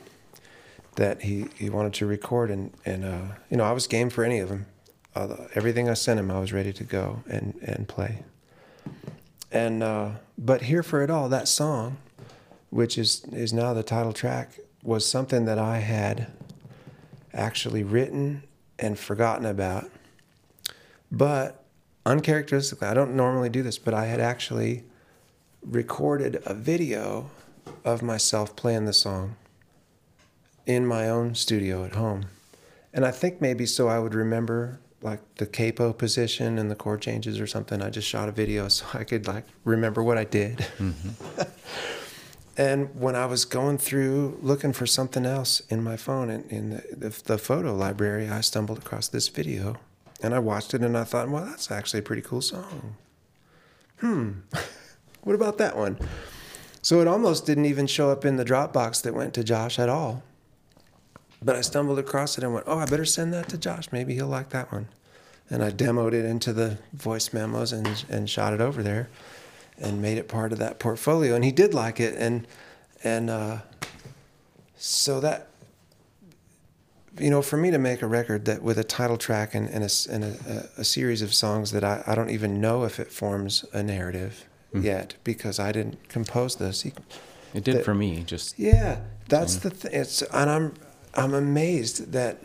[0.96, 2.50] that he, he wanted to record.
[2.50, 4.66] And, and uh, you know, I was game for any of them.
[5.14, 8.22] Everything I sent him, I was ready to go and, and play.
[9.50, 11.96] And, uh, but Here for It All, that song,
[12.70, 16.28] which is, is now the title track, was something that I had
[17.34, 18.44] actually written
[18.78, 19.90] and forgotten about.
[21.10, 21.64] But
[22.06, 24.84] uncharacteristically, I don't normally do this, but I had actually
[25.62, 27.30] recorded a video
[27.84, 29.36] of myself playing the song
[30.66, 32.26] in my own studio at home.
[32.92, 37.00] And I think maybe so I would remember like the capo position and the chord
[37.00, 37.82] changes or something.
[37.82, 40.58] I just shot a video so I could like remember what I did.
[40.78, 41.42] Mm-hmm.
[42.56, 46.70] and when I was going through looking for something else in my phone in, in
[46.70, 49.78] the, the, the, photo library, I stumbled across this video
[50.22, 52.96] and I watched it and I thought, well, that's actually a pretty cool song.
[54.00, 54.30] Hmm,
[55.22, 55.98] what about that one?
[56.82, 59.88] So it almost didn't even show up in the Dropbox that went to Josh at
[59.88, 60.22] all.
[61.42, 63.90] But I stumbled across it and went, oh, I better send that to Josh.
[63.92, 64.88] Maybe he'll like that one.
[65.48, 69.08] And I demoed it into the voice memos and, and shot it over there
[69.78, 71.34] and made it part of that portfolio.
[71.34, 72.14] And he did like it.
[72.16, 72.46] And,
[73.02, 73.58] and uh,
[74.76, 75.48] so that,
[77.18, 79.82] you know, for me to make a record that with a title track and, and,
[79.82, 83.10] a, and a, a series of songs that I, I don't even know if it
[83.10, 84.84] forms a narrative mm.
[84.84, 87.18] yet because I didn't compose the sequence.
[87.52, 89.00] It did that, for me, just yeah.
[89.28, 89.90] That's the thing.
[89.92, 90.74] It's and I'm
[91.14, 92.38] I'm amazed that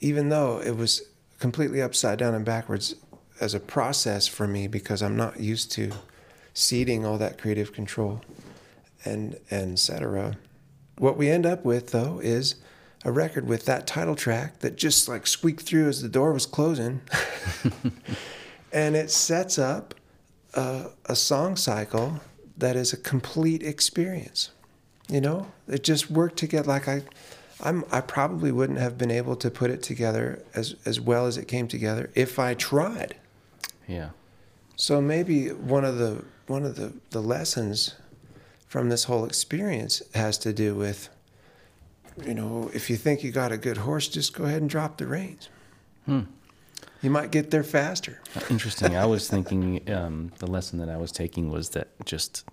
[0.00, 1.02] even though it was
[1.38, 2.94] completely upside down and backwards
[3.40, 5.90] as a process for me because I'm not used to
[6.54, 8.20] ceding all that creative control
[9.04, 10.36] and and etc.
[10.98, 12.56] What we end up with though is
[13.04, 16.46] a record with that title track that just like squeaked through as the door was
[16.46, 17.00] closing,
[18.72, 19.94] and it sets up
[20.54, 22.20] a, a song cycle
[22.56, 24.50] that is a complete experience.
[25.08, 26.68] You know, it just worked together.
[26.68, 27.02] Like I,
[27.62, 31.36] I'm, I probably wouldn't have been able to put it together as as well as
[31.36, 33.16] it came together if I tried.
[33.86, 34.10] Yeah.
[34.76, 37.94] So maybe one of the one of the, the lessons
[38.66, 41.08] from this whole experience has to do with,
[42.24, 44.96] you know, if you think you got a good horse, just go ahead and drop
[44.96, 45.48] the reins.
[46.06, 46.22] Hmm.
[47.02, 48.20] You might get there faster.
[48.48, 48.96] Interesting.
[48.96, 52.44] I was thinking um, the lesson that I was taking was that just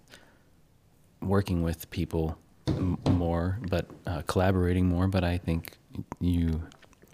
[1.21, 2.37] working with people
[3.09, 5.07] more, but uh, collaborating more.
[5.07, 5.77] But I think
[6.19, 6.63] you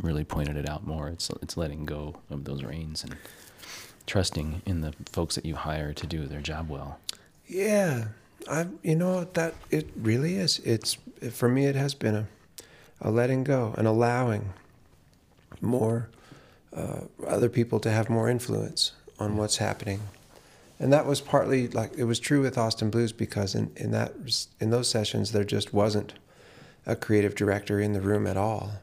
[0.02, 1.08] really pointed it out more.
[1.10, 3.18] It's it's letting go of those reins and
[4.06, 7.00] trusting in the folks that you hire to do their job well.
[7.48, 8.10] Yeah,
[8.50, 10.60] I you know that it really is.
[10.60, 10.98] It's
[11.32, 11.66] for me.
[11.66, 12.28] It has been a
[13.02, 14.54] a letting go and allowing
[15.62, 16.10] more
[16.74, 20.02] uh, other people to have more influence on what's happening
[20.80, 24.14] and that was partly like it was true with Austin Blues because in, in that
[24.60, 26.14] in those sessions there just wasn't
[26.86, 28.74] a creative director in the room at all.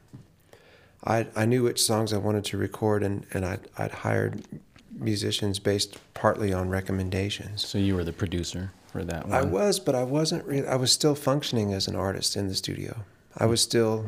[1.05, 4.43] I I knew which songs I wanted to record and and I'd, I'd hired
[4.91, 7.67] musicians based partly on recommendations.
[7.67, 9.37] So you were the producer for that one.
[9.37, 10.67] I was, but I wasn't really.
[10.67, 13.05] I was still functioning as an artist in the studio.
[13.37, 14.07] I was still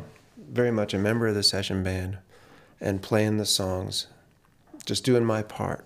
[0.50, 2.18] very much a member of the session band
[2.80, 4.06] and playing the songs,
[4.84, 5.84] just doing my part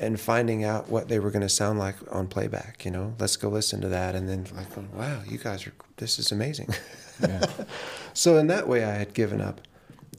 [0.00, 2.84] and finding out what they were going to sound like on playback.
[2.84, 6.18] You know, let's go listen to that, and then like, wow, you guys are this
[6.18, 6.68] is amazing.
[7.20, 7.46] Yeah.
[8.14, 9.60] so in that way, I had given up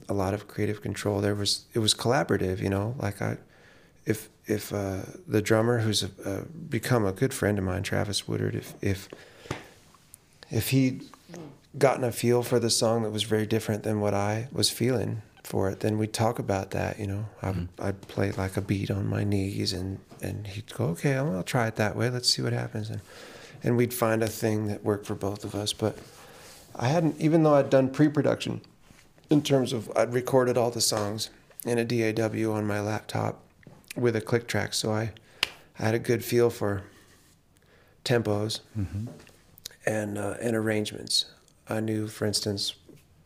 [0.08, 1.20] a lot of creative control.
[1.20, 2.60] There was it was collaborative.
[2.60, 3.38] You know, like I,
[4.04, 8.26] if if uh, the drummer who's a, uh, become a good friend of mine, Travis
[8.26, 9.08] Woodard, if if
[10.50, 11.04] if he'd
[11.76, 15.22] gotten a feel for the song that was very different than what I was feeling,
[15.46, 16.98] for it, then we'd talk about that.
[16.98, 17.64] You know, I, mm-hmm.
[17.80, 21.44] I'd play like a beat on my knees, and and he'd go, okay, I'll, I'll
[21.44, 22.10] try it that way.
[22.10, 23.00] Let's see what happens, and
[23.62, 25.72] and we'd find a thing that worked for both of us.
[25.72, 25.98] But
[26.74, 28.60] I hadn't, even though I'd done pre-production,
[29.30, 31.30] in terms of I'd recorded all the songs
[31.64, 33.40] in a DAW on my laptop
[33.96, 35.12] with a click track, so I,
[35.78, 36.82] I had a good feel for
[38.04, 39.06] tempos mm-hmm.
[39.86, 41.26] and uh, and arrangements.
[41.68, 42.74] I knew, for instance,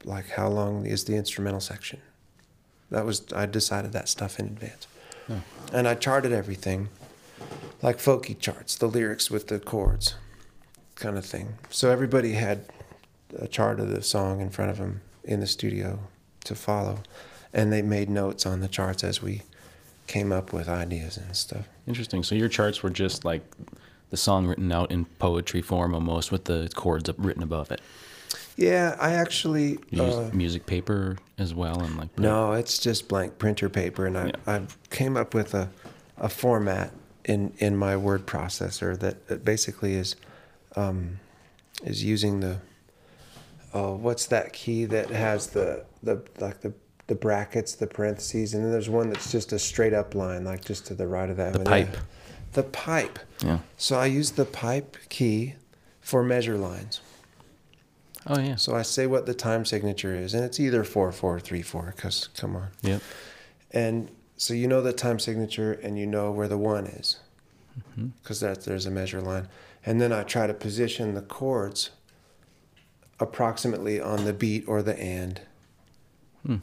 [0.05, 2.01] like how long is the instrumental section
[2.90, 4.87] that was I decided that stuff in advance.
[5.29, 5.42] Oh.
[5.72, 6.88] And I charted everything
[7.83, 10.14] like folky charts, the lyrics with the chords
[10.96, 11.55] kind of thing.
[11.70, 12.64] So everybody had
[13.38, 16.00] a chart of the song in front of them in the studio
[16.44, 16.98] to follow
[17.53, 19.42] and they made notes on the charts as we
[20.07, 21.66] came up with ideas and stuff.
[21.87, 22.22] Interesting.
[22.22, 23.42] So your charts were just like
[24.11, 27.80] the song written out in poetry form almost with the chords written above it.
[28.61, 33.71] Yeah, I actually uh, music paper as well, and like no, it's just blank printer
[33.71, 34.33] paper, and I yeah.
[34.47, 35.71] I came up with a
[36.19, 36.93] a format
[37.25, 40.15] in in my word processor that, that basically is
[40.77, 41.21] um,
[41.85, 42.59] is using the
[43.73, 46.75] oh what's that key that has the the like the
[47.07, 50.63] the brackets, the parentheses, and then there's one that's just a straight up line, like
[50.65, 51.55] just to the right of that.
[51.55, 51.97] The pipe.
[52.53, 53.19] The pipe.
[53.43, 53.61] Yeah.
[53.79, 55.55] So I use the pipe key
[56.03, 57.01] for measure lines.
[58.31, 58.55] Oh yeah.
[58.55, 61.93] So I say what the time signature is, and it's either four four three four.
[61.97, 62.68] Cause come on.
[62.83, 63.03] Yep.
[63.72, 67.18] And so you know the time signature, and you know where the one is,
[68.22, 68.47] because mm-hmm.
[68.47, 69.49] that there's a measure line.
[69.85, 71.91] And then I try to position the chords
[73.18, 75.41] approximately on the beat or the and
[76.47, 76.57] Hmm.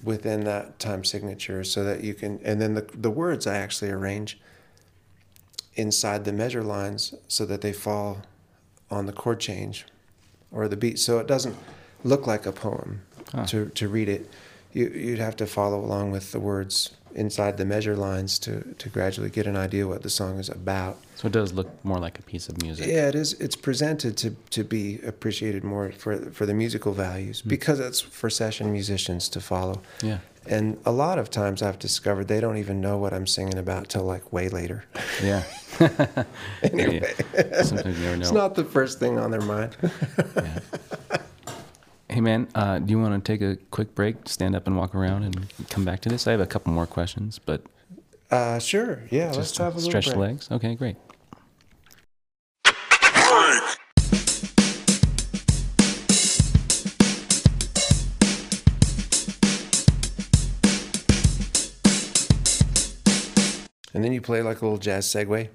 [0.00, 3.90] within that time signature so that you can and then the the words I actually
[3.90, 4.38] arrange
[5.74, 8.22] inside the measure lines so that they fall
[8.92, 9.86] on the chord change
[10.54, 11.56] or the beat so it doesn't
[12.04, 13.00] look like a poem
[13.32, 13.46] Huh.
[13.46, 14.22] to to read it
[14.72, 18.88] you you'd have to follow along with the words inside the measure lines to to
[18.88, 22.18] gradually get an idea what the song is about So it does look more like
[22.18, 22.86] a piece of music.
[22.86, 23.32] yeah, it is.
[23.40, 27.48] It's presented to to be appreciated more for for the musical values hmm.
[27.48, 29.76] because it's for session musicians to follow.
[30.02, 30.18] Yeah.
[30.46, 33.88] And a lot of times I've discovered they don't even know what I'm singing about
[33.88, 34.84] till like way later.
[35.22, 35.42] Yeah.
[36.62, 37.12] Anyway.
[37.34, 37.62] Yeah.
[37.62, 38.22] Sometimes you never know.
[38.22, 39.76] It's not the first thing on their mind.
[39.82, 40.60] Yeah.
[42.08, 44.94] Hey man, uh, do you want to take a quick break, stand up and walk
[44.94, 46.28] around, and come back to this?
[46.28, 47.62] I have a couple more questions, but
[48.30, 49.02] Uh, sure.
[49.10, 49.32] Yeah.
[49.34, 50.20] let's have a little stretch the break.
[50.30, 50.48] legs.
[50.50, 50.96] Okay, great.
[64.04, 65.48] And then you play like a little jazz segue.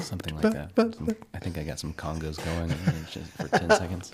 [0.00, 0.74] Something like that.
[0.96, 2.74] Some- I think I got some congas going
[3.08, 4.10] just for ten seconds.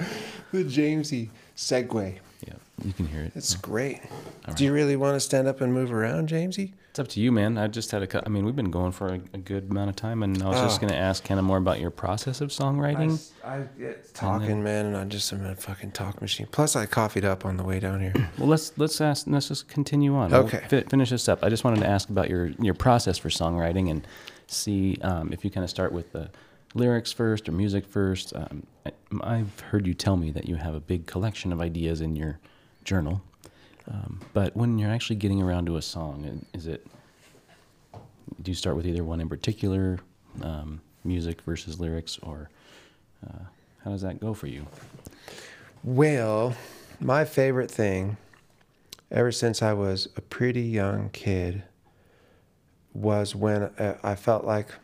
[0.52, 2.18] The Jamesy segue.
[2.46, 2.52] Yeah,
[2.84, 3.32] you can hear it.
[3.34, 4.00] It's great.
[4.46, 6.72] All Do you really want to stand up and move around, Jamesy?
[6.98, 7.58] It's up to you, man.
[7.58, 8.08] I just had a.
[8.08, 10.48] cou- I mean, we've been going for a, a good amount of time, and I
[10.48, 10.80] was just Oh.
[10.80, 13.24] going to ask kind of more about your process of songwriting.
[13.44, 16.48] I, I get talking, man, and I just am a fucking talk machine.
[16.50, 18.12] Plus, I coffeeed up on the way down here.
[18.38, 19.28] Well, let's let's ask.
[19.28, 20.32] Let's just continue on.
[20.32, 20.64] We'll Okay.
[20.68, 21.44] fi- finish this up.
[21.44, 24.04] I just wanted to ask about your your process for songwriting and
[24.48, 26.28] see um, if you kind of start with the
[26.74, 28.34] lyrics first or music first.
[28.34, 28.90] Um, I,
[29.22, 32.40] I've heard you tell me that you have a big collection of ideas in your
[32.82, 33.22] journal,
[33.90, 36.86] um, but when you're actually getting around to a song, is it
[38.42, 39.98] do you start with either one in particular,
[40.42, 42.50] um, music versus lyrics, or
[43.26, 43.44] uh,
[43.84, 44.66] how does that go for you?
[45.82, 46.54] Well,
[47.00, 48.16] my favorite thing,
[49.10, 51.62] ever since I was a pretty young kid,
[52.92, 54.74] was when uh, I felt like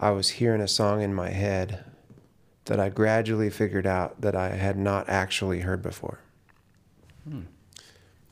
[0.00, 1.84] I was hearing a song in my head
[2.66, 6.20] that I gradually figured out that I had not actually heard before.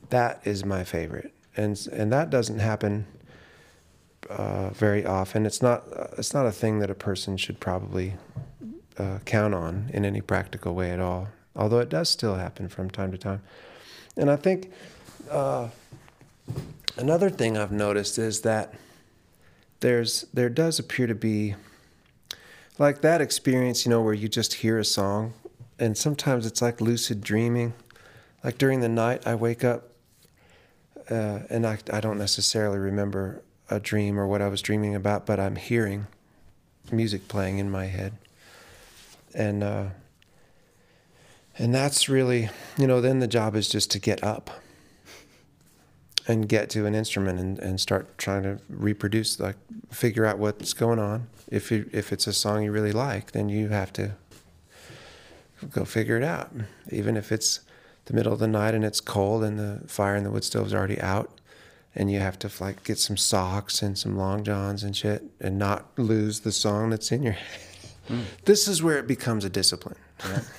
[0.09, 3.05] That is my favorite, and and that doesn't happen
[4.29, 5.45] uh, very often.
[5.45, 8.13] It's not uh, it's not a thing that a person should probably
[8.97, 11.27] uh, count on in any practical way at all.
[11.55, 13.41] Although it does still happen from time to time,
[14.15, 14.71] and I think
[15.29, 15.69] uh,
[16.97, 18.73] another thing I've noticed is that
[19.79, 21.55] there's there does appear to be
[22.79, 25.33] like that experience, you know, where you just hear a song,
[25.79, 27.73] and sometimes it's like lucid dreaming.
[28.43, 29.89] Like during the night, I wake up
[31.09, 35.25] uh, and I, I don't necessarily remember a dream or what I was dreaming about,
[35.25, 36.07] but I'm hearing
[36.91, 38.13] music playing in my head.
[39.33, 39.85] And uh,
[41.57, 44.49] and that's really, you know, then the job is just to get up
[46.27, 49.55] and get to an instrument and, and start trying to reproduce, like
[49.89, 51.27] figure out what's going on.
[51.47, 54.11] If you, if it's a song you really like, then you have to
[55.71, 56.51] go figure it out.
[56.91, 57.61] Even if it's
[58.07, 60.73] the middle of the night and it's cold and the fire in the wood stove's
[60.73, 61.29] already out
[61.93, 65.57] and you have to like get some socks and some long johns and shit and
[65.57, 67.61] not lose the song that's in your head.
[68.07, 68.21] Hmm.
[68.45, 69.97] This is where it becomes a discipline.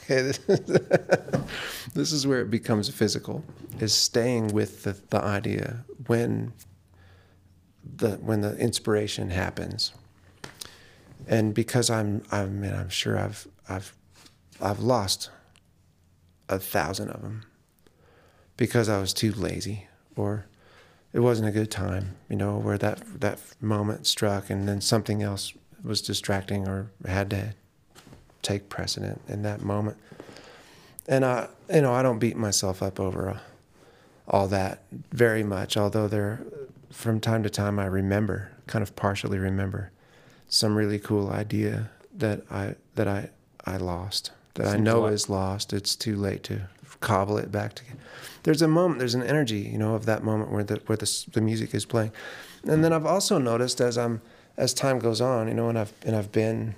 [0.07, 0.38] This,
[1.94, 3.42] this is where it becomes physical.
[3.80, 6.53] Is staying with the, the idea when
[7.96, 9.92] the when the inspiration happens.
[11.26, 13.94] And because I'm I mean I'm sure I've I've
[14.61, 15.30] I've lost
[16.49, 17.44] a thousand of them
[18.57, 19.86] because I was too lazy
[20.16, 20.46] or
[21.12, 25.22] it wasn't a good time, you know, where that that moment struck and then something
[25.22, 27.55] else was distracting or had to
[28.42, 29.96] take precedent in that moment.
[31.07, 33.38] And I, you know, I don't beat myself up over uh,
[34.26, 36.42] all that very much, although there,
[36.90, 39.90] from time to time, I remember, kind of partially remember,
[40.49, 43.30] some really cool idea that I that I
[43.64, 45.72] I lost, that I Seems a know is lost.
[45.72, 46.62] It's too late to
[47.00, 47.98] cobble it back together.
[48.42, 51.26] There's a moment, there's an energy, you know, of that moment where the where the
[51.32, 52.12] the music is playing,
[52.64, 54.20] and then I've also noticed as I'm
[54.56, 56.74] as time goes on, you know, and I've and I've been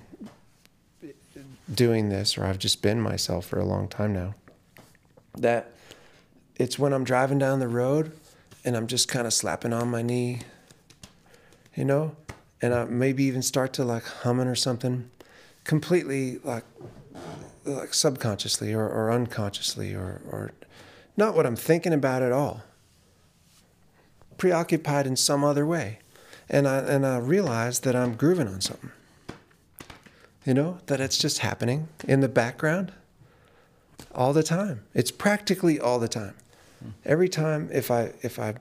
[1.73, 4.35] doing this, or I've just been myself for a long time now.
[5.37, 5.71] That
[6.55, 8.11] it's when I'm driving down the road
[8.63, 10.41] and I'm just kind of slapping on my knee,
[11.75, 12.15] you know,
[12.61, 15.09] and I maybe even start to like humming or something,
[15.63, 16.65] completely like
[17.73, 20.51] like subconsciously or, or unconsciously or or
[21.17, 22.63] not what I'm thinking about at all.
[24.37, 25.99] Preoccupied in some other way,
[26.49, 28.91] and I and I realize that I'm grooving on something
[30.45, 32.93] You know, that it's just happening in the background
[34.15, 34.83] all the time.
[34.93, 36.35] It's practically all the time.
[37.05, 38.55] Every time if I if I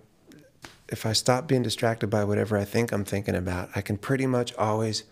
[0.88, 4.26] if I stop being distracted by whatever I think I'm thinking about, I can pretty
[4.26, 5.04] much always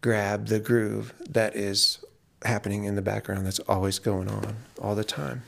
[0.00, 1.98] grab the groove that is
[2.44, 5.42] happening in the background that's always going on all the time.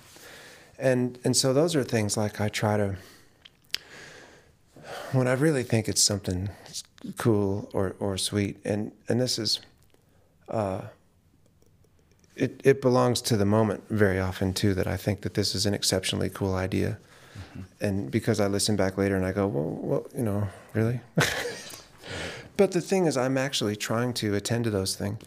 [0.79, 2.97] And and so those are things like I try to
[5.13, 6.51] when I really think it's something
[7.17, 9.61] cool or, or sweet, and, and this is,
[10.49, 10.83] uh,
[12.37, 15.67] it, it belongs to the moment very often too, that I think that this is
[15.67, 16.99] an exceptionally cool idea.
[17.37, 17.61] Mm-hmm.
[17.81, 21.01] And because I listen back later and I go, well, well you know, really?
[22.57, 25.19] but the thing is, I'm actually trying to attend to those things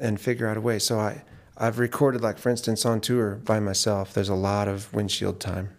[0.00, 0.78] and figure out a way.
[0.78, 1.22] So I,
[1.56, 5.70] I've recorded, like, for instance, on tour by myself, there's a lot of windshield time.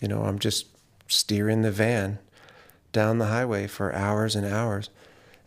[0.00, 0.66] You know, I'm just
[1.08, 2.18] steering the van
[2.92, 4.90] down the highway for hours and hours.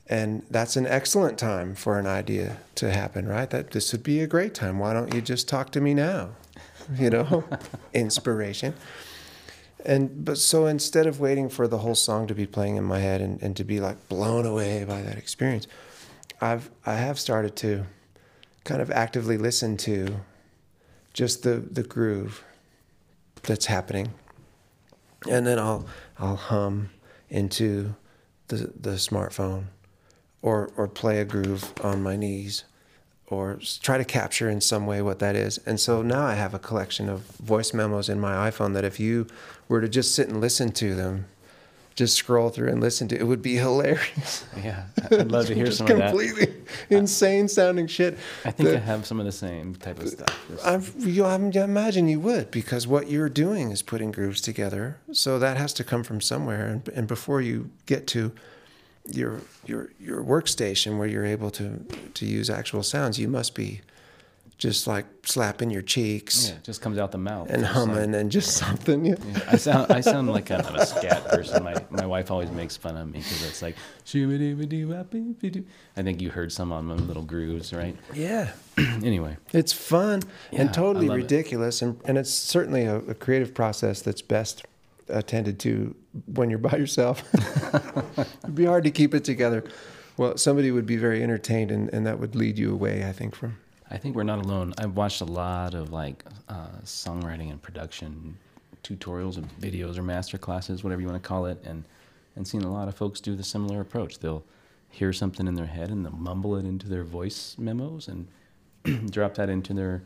[0.07, 3.49] And that's an excellent time for an idea to happen, right?
[3.49, 4.79] That this would be a great time.
[4.79, 6.31] Why don't you just talk to me now?
[6.97, 7.45] You know,
[7.93, 8.73] inspiration.
[9.85, 12.99] And but so instead of waiting for the whole song to be playing in my
[12.99, 15.65] head and, and to be like blown away by that experience,
[16.43, 17.85] I've I have started to
[18.65, 20.17] kind of actively listen to
[21.13, 22.43] just the the groove
[23.43, 24.13] that's happening.
[25.29, 25.85] And then I'll
[26.19, 26.89] I'll hum
[27.29, 27.95] into
[28.49, 29.65] the, the smartphone
[30.41, 32.65] or, or play a groove on my knees
[33.27, 35.57] or try to capture in some way what that is.
[35.65, 38.99] And so now I have a collection of voice memos in my iPhone that if
[38.99, 39.27] you
[39.67, 41.25] were to just sit and listen to them,
[41.95, 44.45] just scroll through and listen to it would be hilarious.
[44.63, 46.11] Yeah, I'd love to hear some of that.
[46.11, 46.53] Completely
[46.89, 48.17] insane sounding shit.
[48.45, 50.65] I think I have some of the same type of stuff.
[50.65, 54.97] I, you, I imagine you would because what you're doing is putting grooves together.
[55.11, 56.67] So that has to come from somewhere.
[56.67, 58.31] And, and before you get to
[59.09, 63.81] your your your workstation where you're able to to use actual sounds, you must be
[64.57, 66.49] just like slapping your cheeks.
[66.49, 67.49] Yeah, just comes out the mouth.
[67.49, 69.05] And humming like, and just something.
[69.05, 69.15] Yeah.
[69.25, 69.39] yeah.
[69.49, 71.63] I sound I sound like kind of a scat person.
[71.63, 73.75] My my wife always makes fun of me because it's like
[75.97, 77.95] I think you heard some on my little grooves, right?
[78.13, 78.51] Yeah.
[78.77, 81.85] anyway, it's fun yeah, and totally ridiculous, it.
[81.85, 84.65] and and it's certainly a, a creative process that's best
[85.09, 85.95] attended to
[86.33, 87.23] when you're by yourself.
[88.17, 89.63] It'd be hard to keep it together.
[90.15, 93.35] Well, somebody would be very entertained, and, and that would lead you away, I think,
[93.35, 93.57] from
[93.93, 94.73] I think we're not alone.
[94.79, 98.35] I've watched a lot of like uh, songwriting and production
[98.83, 101.83] tutorials and videos or master classes, whatever you want to call it, and
[102.35, 104.17] and seen a lot of folks do the similar approach.
[104.17, 104.43] They'll
[104.89, 108.27] hear something in their head and they'll mumble it into their voice memos and
[109.11, 110.01] drop that into their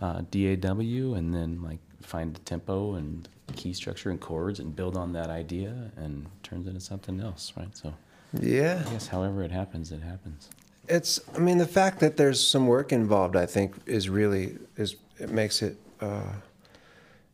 [0.00, 4.96] uh, DAW, and then like find the tempo and key structure and chords and build
[4.96, 7.76] on that idea and turns into something else, right?
[7.76, 7.94] So
[8.40, 10.50] yeah, I guess however it happens, it happens
[10.88, 14.96] it's i mean the fact that there's some work involved i think is really is
[15.18, 16.32] it makes it uh,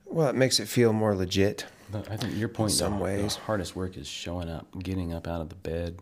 [0.06, 3.04] well it makes it feel more legit but i think your point in some the,
[3.04, 3.34] ways.
[3.36, 5.96] the hardest work is showing up getting up out of the bed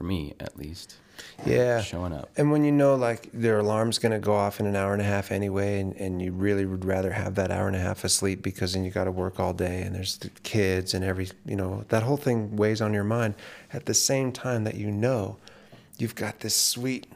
[0.00, 0.96] for me at least.
[1.44, 1.82] Yeah.
[1.82, 2.30] Showing up.
[2.38, 5.02] And when you know like their alarm's going to go off in an hour and
[5.02, 8.02] a half anyway and, and you really would rather have that hour and a half
[8.02, 11.04] of sleep because then you got to work all day and there's the kids and
[11.04, 13.34] every you know that whole thing weighs on your mind.
[13.74, 15.36] At the same time that you know
[16.00, 17.06] you've got this sweet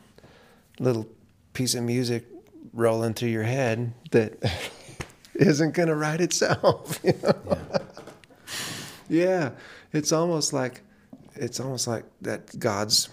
[0.79, 1.09] little
[1.53, 2.27] piece of music
[2.73, 4.35] rolling through your head that
[5.35, 7.01] isn't going to write itself.
[7.05, 7.59] You know?
[9.09, 9.25] yeah.
[9.27, 9.51] yeah,
[9.93, 10.81] it's almost like
[11.35, 13.09] it's almost like that God's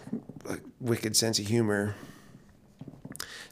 [0.46, 1.96] like, wicked sense of humor.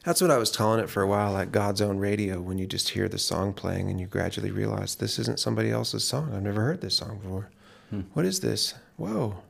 [0.04, 2.40] That's what I was calling it for a while, like God's own radio.
[2.40, 6.04] When you just hear the song playing and you gradually realize this isn't somebody else's
[6.04, 6.32] song.
[6.34, 7.50] I've never heard this song before.
[7.90, 8.02] Hmm.
[8.14, 8.74] What is this?
[8.96, 9.42] Whoa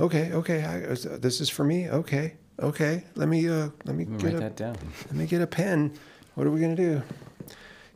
[0.00, 1.88] okay, okay, I, this is for me.
[1.88, 3.04] Okay, okay.
[3.14, 4.76] Let me uh, let me get write a, that down.
[5.06, 5.92] Let me get a pen.
[6.34, 7.02] What are we gonna do?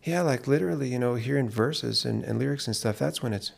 [0.02, 2.98] Yeah, like literally, you know, hearing verses and, and lyrics and stuff.
[2.98, 3.52] That's when it's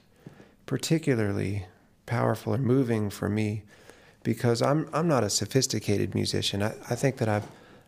[0.67, 1.67] particularly
[2.07, 3.63] powerful or moving for me,
[4.25, 6.63] because I'm I'm not a sophisticated musician.
[6.63, 7.47] I, I think that I've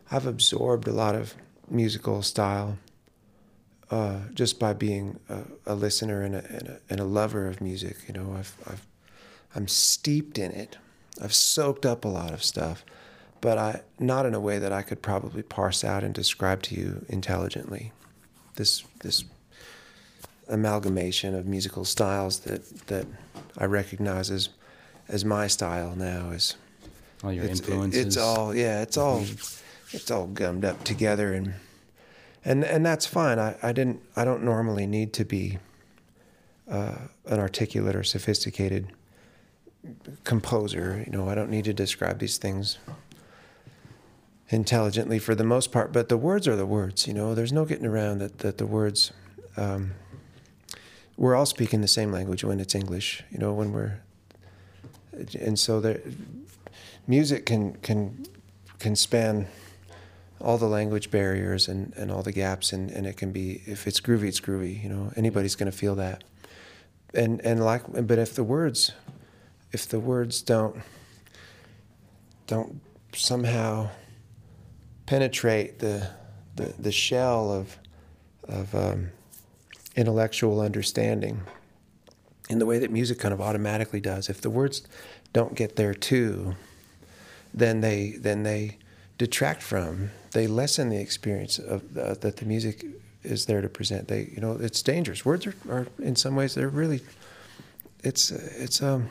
[0.09, 1.35] I've absorbed a lot of
[1.69, 2.77] musical style
[3.91, 7.59] uh, just by being a, a listener and a, and a, and a lover of
[7.59, 7.97] music.
[8.07, 8.85] You know, I've I've
[9.55, 10.77] I'm steeped in it.
[11.21, 12.83] I've soaked up a lot of stuff,
[13.39, 16.75] but I not in a way that I could probably parse out and describe to
[16.75, 17.93] you intelligently.
[18.55, 19.23] This this
[20.47, 23.07] amalgamation of musical styles that that
[23.57, 24.49] I recognize as
[25.07, 26.55] as my style now is
[27.23, 28.05] all your it's, influences.
[28.05, 29.23] It's all yeah, it's all
[29.91, 31.53] it's all gummed up together and
[32.43, 33.39] and and that's fine.
[33.39, 35.59] I, I didn't I don't normally need to be
[36.69, 36.95] uh,
[37.27, 38.87] an articulate or sophisticated
[40.23, 41.03] composer.
[41.05, 42.77] You know, I don't need to describe these things
[44.49, 45.91] intelligently for the most part.
[45.91, 47.07] But the words are the words.
[47.07, 49.11] You know, there's no getting around that that the words.
[49.57, 49.91] Um,
[51.17, 53.23] we're all speaking the same language when it's English.
[53.31, 54.01] You know, when we're
[55.39, 56.01] and so there,
[57.07, 58.25] music can can
[58.79, 59.47] can span
[60.41, 63.87] all the language barriers and, and all the gaps and, and it can be if
[63.87, 66.23] it's groovy it's groovy you know anybody's going to feel that
[67.13, 68.91] and and like but if the words
[69.75, 70.81] if the words don't
[72.47, 72.81] don't
[73.13, 73.89] somehow
[75.05, 76.09] penetrate the
[76.55, 77.77] the, the shell of
[78.47, 79.09] of um,
[79.95, 81.41] intellectual understanding
[82.49, 84.81] in the way that music kind of automatically does if the words
[85.33, 86.55] don't get there too
[87.53, 88.77] then they then they
[89.17, 92.85] detract from they lessen the experience of uh, that the music
[93.25, 94.07] is there to present.
[94.07, 95.25] They you know it's dangerous.
[95.25, 97.01] Words are, are in some ways they're really
[98.03, 99.09] it's it's um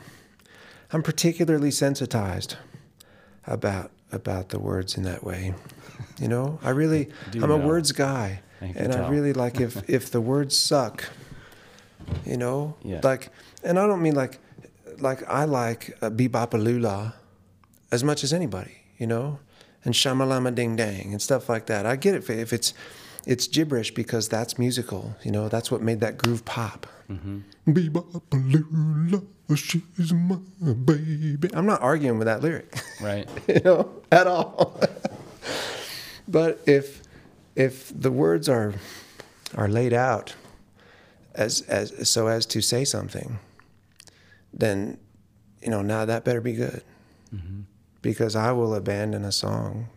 [0.95, 2.55] i'm particularly sensitized
[3.45, 5.53] about about the words in that way.
[6.21, 7.09] You know i really
[7.43, 8.27] i'm a words guy
[8.61, 11.09] I and i really like if if the words suck
[12.25, 12.75] you know?
[12.83, 13.01] Yeah.
[13.03, 13.23] like
[13.63, 14.39] and i don't mean like
[14.99, 17.13] like i like uh, bebopalula
[17.91, 19.39] as much as anybody you know?
[19.83, 21.85] And shamalama ding dang and stuff like that.
[21.85, 22.73] I get it if- if it's
[23.27, 25.45] it's gibberish because that's musical you know?
[25.49, 26.87] That's what made that groove pop.
[27.67, 29.19] Bebopalula,
[29.53, 30.37] she's my
[30.85, 33.27] baby i'm not arguing with that lyric Right.
[33.47, 34.79] you know, at all.
[36.27, 37.01] but if
[37.55, 38.73] if the words are
[39.55, 40.35] are laid out
[41.33, 43.39] as as so as to say something,
[44.53, 44.97] then
[45.61, 46.83] you know now that better be good,
[47.33, 47.61] mm-hmm.
[48.01, 49.89] because I will abandon a song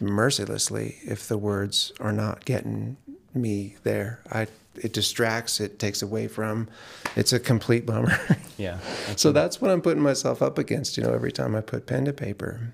[0.00, 2.96] mercilessly if the words are not getting
[3.32, 4.20] me there.
[4.30, 4.46] I
[4.76, 6.68] it distracts, it takes away from.
[7.16, 8.18] It's a complete bummer.
[8.56, 8.78] Yeah.
[9.16, 12.04] So that's what I'm putting myself up against, you know, every time I put pen
[12.04, 12.72] to paper.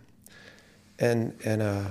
[0.99, 1.85] And and uh,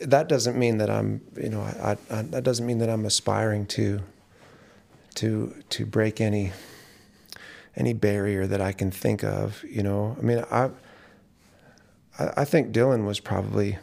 [0.00, 3.66] that doesn't mean that I'm, you know, I, I, that doesn't mean that I'm aspiring
[3.66, 4.00] to
[5.16, 6.52] to to break any
[7.76, 10.16] any barrier that I can think of, you know.
[10.18, 10.70] I mean, I
[12.18, 13.78] I, I think Dylan was probably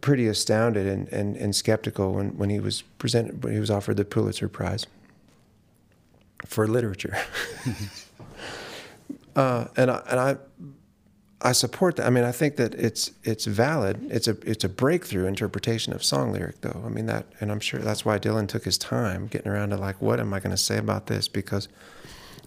[0.00, 3.96] pretty astounded and, and, and skeptical when, when he was presented when he was offered
[3.96, 4.86] the Pulitzer Prize
[6.46, 7.16] for literature.
[9.36, 10.36] uh, and I, and I
[11.42, 12.06] I support that.
[12.06, 14.06] I mean, I think that it's it's valid.
[14.10, 16.82] It's a it's a breakthrough interpretation of song lyric, though.
[16.84, 19.76] I mean that, and I'm sure that's why Dylan took his time getting around to
[19.76, 21.28] like, what am I going to say about this?
[21.28, 21.68] Because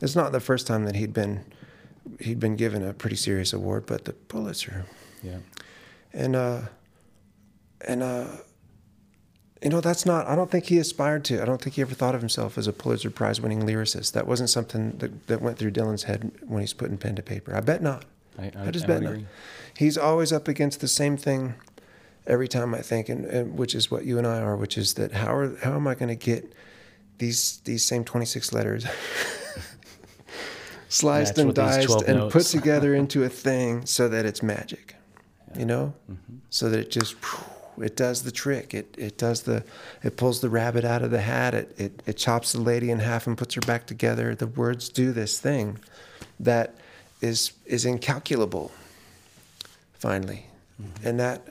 [0.02, 1.46] it's not the first time that he'd been
[2.20, 4.86] he'd been given a pretty serious award, but the Pulitzer,
[5.22, 5.38] Yeah.
[6.12, 6.62] and uh,
[7.88, 8.26] and uh,
[9.62, 10.28] you know that's not.
[10.28, 11.42] I don't think he aspired to.
[11.42, 14.14] I don't think he ever thought of himself as a Pulitzer Prize winning lyricist.
[14.14, 17.56] That wasn't something that, that went through Dylan's head when he's putting pen to paper.
[17.56, 18.06] I bet not.
[18.38, 19.12] I, I just I bet not.
[19.14, 19.26] agree.
[19.78, 21.56] He's always up against the same thing
[22.28, 24.94] every time I think, and, and which is what you and I are, which is
[24.96, 26.54] that how are how am I going to get
[27.18, 28.86] these these same twenty six letters
[30.90, 34.96] sliced and diced 12 and put together into a thing so that it's magic,
[35.58, 36.38] you know, Mm-hmm.
[36.50, 37.16] so that it just
[37.82, 38.74] it does the trick.
[38.74, 39.64] It it does the
[40.04, 41.54] it pulls the rabbit out of the hat.
[41.54, 44.36] It it it chops the lady in half and puts her back together.
[44.36, 45.80] The words do this thing
[46.40, 46.76] that
[47.22, 48.72] is is incalculable
[49.94, 50.46] finally
[51.04, 51.48] and that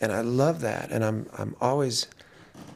[0.00, 2.06] and i love that and i'm i'm always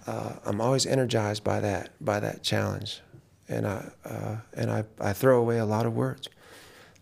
[0.07, 3.01] uh, i'm always energized by that by that challenge
[3.49, 6.29] and i uh, and i i throw away a lot of words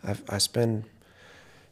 [0.06, 0.84] i i spend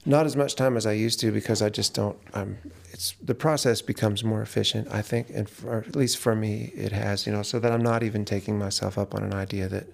[0.06, 2.58] not as much time as i used to because i just don't i'm
[2.98, 6.90] it's the process becomes more efficient i think and for, at least for me it
[6.90, 9.86] has you know so that i'm not even taking myself up on an idea that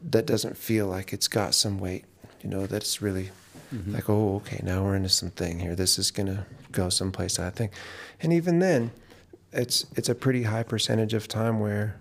[0.00, 2.04] that doesn't feel like it's got some weight
[2.40, 3.30] you know that's really
[3.88, 5.74] like oh okay now we're into something here.
[5.74, 7.72] This is gonna go someplace i think.
[8.20, 8.92] And even then
[9.52, 12.00] it's it's a pretty high percentage of time where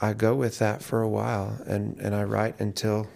[0.00, 3.08] i go with that for a while and and i write until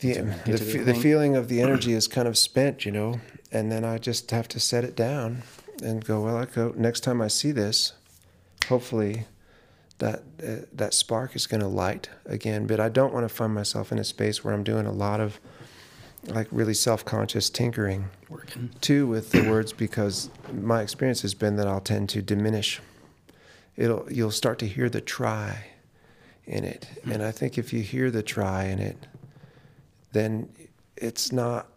[0.00, 0.12] the,
[0.44, 3.18] the, the the feeling of the energy is kind of spent you know
[3.52, 5.42] and then i just have to set it down
[5.82, 7.92] and go well i go next time i see this
[8.68, 9.24] hopefully
[9.98, 12.66] that uh, that spark is going to light again.
[12.66, 15.20] But i don't want to find myself in a space where i'm doing a lot
[15.20, 15.38] of
[16.24, 18.70] like really self-conscious tinkering Working.
[18.80, 22.80] too with the words because my experience has been that i'll tend to diminish.
[23.76, 25.66] It'll you'll start to hear the try
[26.44, 26.88] in it.
[27.10, 29.06] And i think if you hear the try in it
[30.12, 30.48] then
[30.96, 31.68] it's not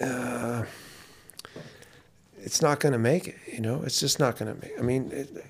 [0.00, 0.64] uh,
[2.38, 4.82] it's not going to make it you know it's just not going to make i
[4.82, 5.44] mean it,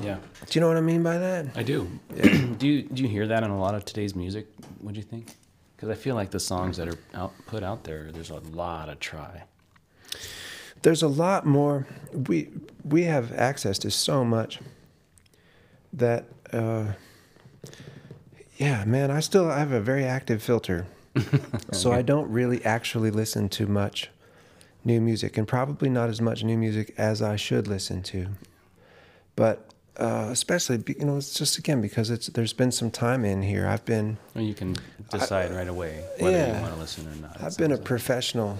[0.00, 0.16] Yeah.
[0.46, 1.88] do you know what i mean by that I do.
[2.58, 4.46] do you do you hear that in a lot of today's music?
[4.80, 5.26] What do you think?
[5.74, 8.88] Because I feel like the songs that are out, put out there, there's a lot
[8.88, 9.42] of try.
[10.82, 11.86] There's a lot more.
[12.12, 12.48] We
[12.84, 14.60] we have access to so much
[15.92, 16.24] that.
[16.52, 16.92] Uh,
[18.58, 20.86] yeah, man, I still I have a very active filter,
[21.72, 24.10] so I don't really actually listen to much
[24.84, 28.28] new music, and probably not as much new music as I should listen to.
[29.34, 33.42] But uh, especially, you know, it's just again because it's there's been some time in
[33.42, 33.66] here.
[33.66, 34.76] I've been Or you can
[35.10, 36.56] decide right away whether yeah.
[36.56, 37.40] you want to listen or not.
[37.40, 37.84] I've been a like.
[37.84, 38.58] professional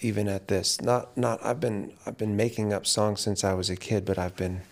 [0.00, 0.80] even at this.
[0.80, 4.18] Not not I've been I've been making up songs since I was a kid, but
[4.18, 4.62] I've been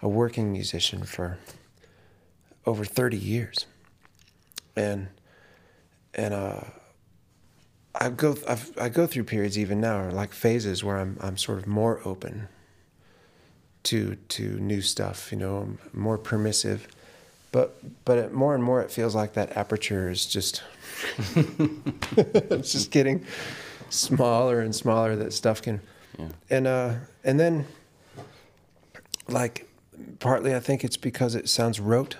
[0.00, 1.38] a working musician for
[2.66, 3.66] over 30 years.
[4.76, 5.08] And
[6.14, 6.60] and uh
[7.94, 11.36] I go I've, I go through periods even now or like phases where I'm I'm
[11.36, 12.48] sort of more open
[13.84, 16.88] to to new stuff, you know, I'm more permissive.
[17.50, 20.62] But but it, more and more it feels like that aperture is just
[22.16, 23.26] it's just getting
[23.90, 25.80] smaller and smaller that stuff can
[26.18, 26.28] Yeah.
[26.48, 26.94] and uh
[27.24, 27.66] and then
[29.28, 29.68] like
[30.18, 32.16] partly I think it's because it sounds rote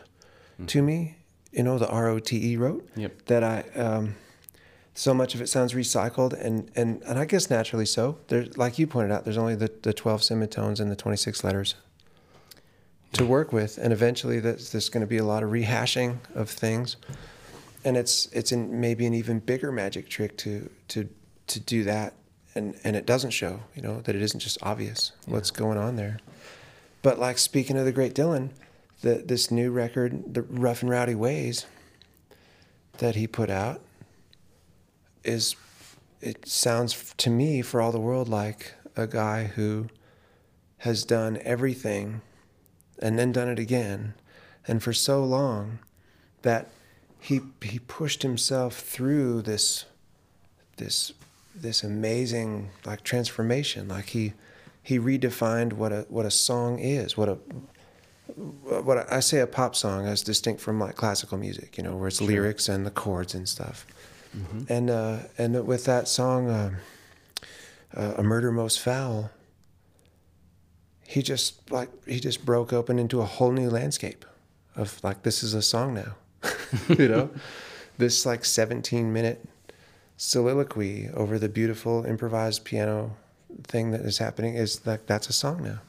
[0.67, 1.17] to me,
[1.53, 2.89] you know, the R O T E rote.
[2.97, 3.27] Yep.
[3.27, 4.17] That I um
[4.95, 8.19] so much of it sounds recycled and and and I guess naturally so.
[8.29, 11.75] There's like you pointed out, there's only the the 12 semitones and the 26 letters
[13.13, 16.49] to work with and eventually that's there's going to be a lot of rehashing of
[16.49, 16.97] things
[17.85, 21.09] and it's it's in maybe an even bigger magic trick to to
[21.47, 22.15] to do that
[22.55, 25.97] and and it doesn't show you know that it isn't just obvious what's going on
[25.97, 26.19] there
[27.03, 28.49] but like speaking of the great dylan
[29.03, 31.67] the, this new record the rough and rowdy ways
[32.99, 33.81] that he put out
[35.25, 35.55] is
[36.21, 39.89] it sounds to me for all the world like a guy who
[40.79, 42.21] has done everything
[42.99, 44.15] and then done it again
[44.67, 45.79] and for so long
[46.43, 46.69] that
[47.19, 49.85] he he pushed himself through this
[50.77, 51.13] this
[51.55, 53.89] this amazing like transformation.
[53.89, 54.33] Like he
[54.83, 57.39] he redefined what a what a song is what a
[58.37, 62.09] what I say a pop song as distinct from like classical music you know where
[62.09, 63.87] it's lyrics and the chords and stuff.
[64.69, 66.77] And uh and with that song um
[67.95, 69.31] uh, a murder most foul
[71.07, 74.25] he just like he just broke open into a whole new landscape
[74.75, 76.15] of like this is a song now
[76.89, 77.31] you know?
[77.99, 79.47] This like 17 minute
[80.17, 83.17] soliloquy over the beautiful improvised piano
[83.65, 85.81] thing that is happening is like that's a song now.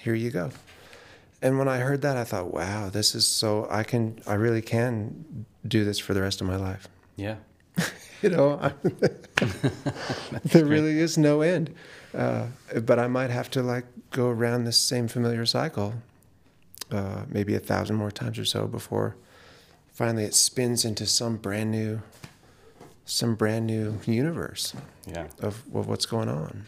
[0.00, 0.50] Here you go
[1.44, 4.62] and when i heard that i thought wow this is so i can i really
[4.62, 7.36] can do this for the rest of my life Yeah.
[8.22, 8.58] you know
[10.44, 11.74] there really is no end
[12.14, 12.46] uh,
[12.82, 15.94] but i might have to like go around this same familiar cycle
[16.90, 19.16] uh, maybe a thousand more times or so before
[19.92, 22.00] finally it spins into some brand new
[23.04, 24.74] some brand new universe
[25.06, 25.26] Yeah.
[25.42, 26.64] of, of what's going on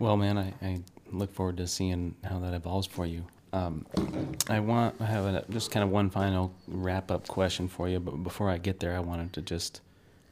[0.00, 0.80] Well, man, I, I
[1.12, 3.24] look forward to seeing how that evolves for you.
[3.52, 3.86] Um,
[4.48, 7.98] I want I have a, just kind of one final wrap up question for you,
[7.98, 9.80] but before I get there, I wanted to just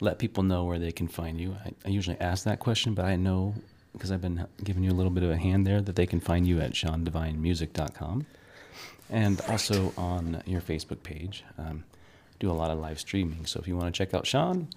[0.00, 1.56] let people know where they can find you.
[1.64, 3.54] I, I usually ask that question, but I know
[3.92, 6.20] because I've been giving you a little bit of a hand there that they can
[6.20, 8.26] find you at SeanDivineMusic.com
[9.08, 11.44] and also on your Facebook page.
[11.56, 11.84] Um,
[12.38, 14.68] do a lot of live streaming, so if you want to check out Sean,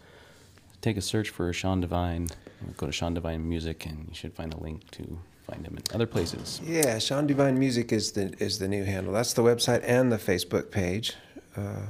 [0.80, 2.30] take a search for Sean Divine,
[2.78, 5.20] go to Sean Divine Music, and you should find a link to
[5.50, 6.62] find him in other places.
[6.66, 10.18] yeah sean divine music is the is the new handle that's the website and the
[10.18, 11.14] facebook page
[11.58, 11.88] uh,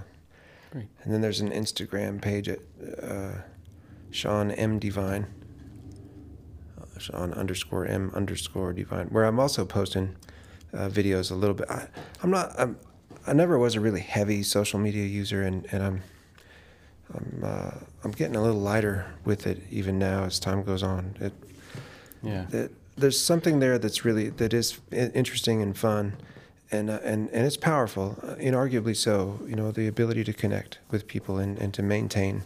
[0.72, 0.88] Great.
[1.04, 2.60] And then there's an Instagram page at
[3.02, 3.32] uh,
[4.12, 5.26] Sean M Divine,
[6.80, 10.16] uh, Sean underscore M underscore Divine, where I'm also posting
[10.72, 11.70] uh, videos a little bit.
[11.72, 11.88] I,
[12.22, 12.52] I'm not.
[12.56, 12.78] I'm.
[13.26, 16.02] I never was a really heavy social media user, and and I'm.
[17.16, 17.42] I'm.
[17.44, 17.72] Uh,
[18.04, 21.16] I'm getting a little lighter with it even now as time goes on.
[21.20, 21.34] It,
[22.22, 22.46] Yeah.
[22.52, 26.18] it, there's something there that's really that is interesting and fun,
[26.72, 29.40] and uh, and and it's powerful, uh, inarguably so.
[29.48, 32.44] You know, the ability to connect with people and, and to maintain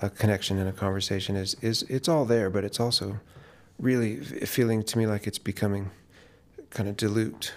[0.00, 3.18] a connection and a conversation is is it's all there, but it's also
[3.78, 5.90] really feeling to me like it's becoming
[6.70, 7.52] kind of dilute.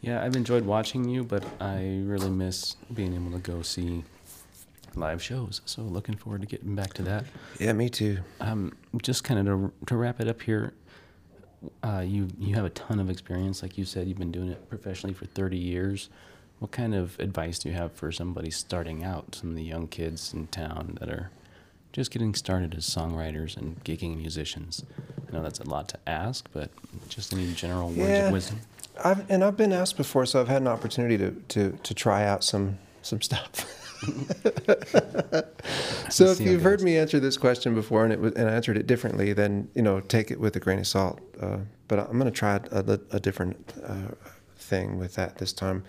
[0.00, 4.04] Yeah, I've enjoyed watching you, but I really miss being able to go see
[4.96, 5.60] live shows.
[5.64, 7.24] So looking forward to getting back to that.
[7.58, 8.18] Yeah, me too.
[8.40, 10.74] Um, just kind of to, to wrap it up here,
[11.82, 14.06] uh, you you have a ton of experience, like you said.
[14.08, 16.08] You've been doing it professionally for 30 years.
[16.58, 19.34] What kind of advice do you have for somebody starting out?
[19.34, 21.30] Some of the young kids in town that are
[21.92, 24.84] just getting started as songwriters and gigging musicians.
[25.28, 26.70] I know that's a lot to ask, but
[27.08, 28.26] just any general words Yeah.
[28.26, 28.60] of wisdom.
[29.04, 32.24] I've and I've been asked before, so I've had an opportunity to to to try
[32.24, 33.66] out some some stuff.
[36.10, 38.32] so if see how it you've heard me answer this question before and it was,
[38.34, 41.20] and I answered it differently, then you know take it with a grain of salt.
[41.40, 41.58] Uh,
[41.88, 44.14] but I'm going to try a, a different uh,
[44.56, 45.84] thing with that this time.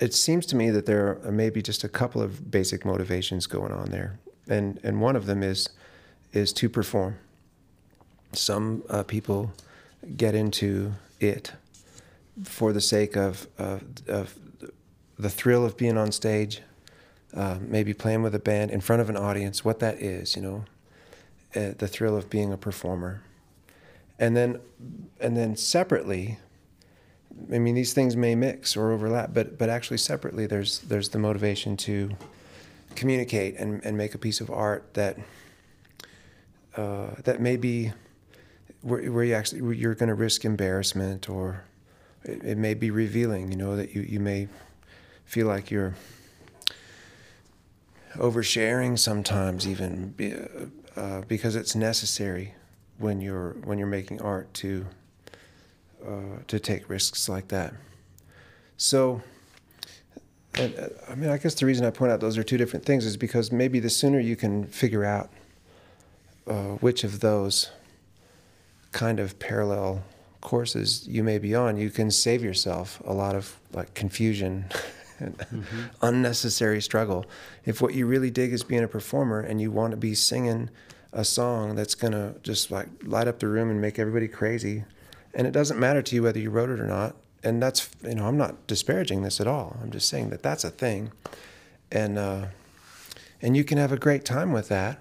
[0.00, 3.72] It seems to me that there are maybe just a couple of basic motivations going
[3.72, 4.18] on there,
[4.48, 5.68] and and one of them is
[6.32, 7.16] is to perform.
[8.32, 9.52] Some uh, people
[10.16, 11.52] get into it
[12.42, 14.38] for the sake of of, of
[15.18, 16.60] the thrill of being on stage,
[17.34, 20.42] uh, maybe playing with a band in front of an audience, what that is, you
[20.42, 20.64] know,
[21.56, 23.22] uh, the thrill of being a performer,
[24.18, 24.60] and then
[25.20, 26.38] and then separately.
[27.52, 31.18] I mean, these things may mix or overlap, but but actually separately, there's there's the
[31.18, 32.10] motivation to
[32.94, 35.18] communicate and, and make a piece of art that
[36.76, 37.92] uh, that may be
[38.82, 41.64] where, where you actually where you're going to risk embarrassment or
[42.22, 43.50] it, it may be revealing.
[43.50, 44.48] You know that you you may
[45.24, 45.94] feel like you're
[48.16, 50.14] oversharing sometimes even
[50.96, 52.54] uh, because it's necessary
[52.98, 54.86] when you're when you're making art to
[56.06, 57.72] uh, to take risks like that.
[58.76, 59.22] So,
[60.54, 62.84] and, uh, I mean, I guess the reason I point out those are two different
[62.84, 65.30] things is because maybe the sooner you can figure out
[66.46, 67.70] uh, which of those
[68.92, 70.04] kind of parallel
[70.40, 74.66] courses you may be on, you can save yourself a lot of like confusion
[75.18, 75.64] and
[76.02, 77.26] unnecessary struggle.
[77.64, 80.70] If what you really dig is being a performer and you want to be singing
[81.12, 84.84] a song that's gonna just like light up the room and make everybody crazy,
[85.32, 88.14] and it doesn't matter to you whether you wrote it or not, and that's you
[88.14, 89.76] know I'm not disparaging this at all.
[89.82, 91.12] I'm just saying that that's a thing,
[91.92, 92.46] and uh,
[93.40, 94.98] and you can have a great time with that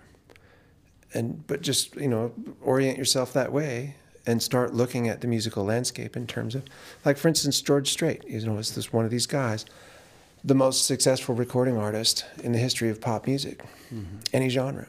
[1.14, 3.96] and but just you know orient yourself that way
[4.26, 6.64] and start looking at the musical landscape in terms of
[7.06, 9.66] like for instance george strait you know is this one of these guys
[10.44, 13.64] the most successful recording artist in the history of pop music.
[13.94, 14.18] Mm-hmm.
[14.34, 14.88] Any genre.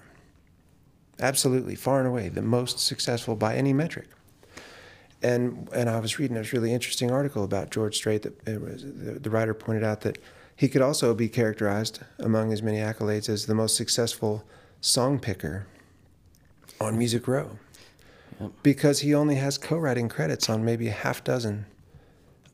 [1.20, 4.08] Absolutely far and away the most successful by any metric.
[5.22, 9.18] And and i was reading this really interesting article about george strait that was, the,
[9.18, 10.18] the writer pointed out that
[10.54, 14.44] he could also be characterized among his many accolades as the most successful
[14.80, 15.66] song picker
[16.80, 17.58] on Music Row.
[18.40, 18.50] Yep.
[18.64, 21.66] because he only has co-writing credits on maybe a half dozen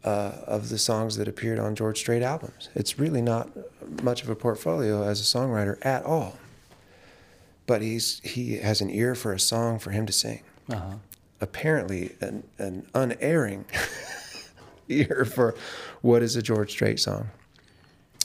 [0.05, 2.69] uh, of the songs that appeared on George Strait albums.
[2.75, 3.51] It's really not
[4.03, 6.39] much of a portfolio as a songwriter at all.
[7.67, 10.43] But he's he has an ear for a song for him to sing.
[10.69, 10.97] Uh-huh.
[11.41, 13.65] Apparently, an, an unerring
[14.89, 15.55] ear for
[16.03, 17.31] what is a George Strait song.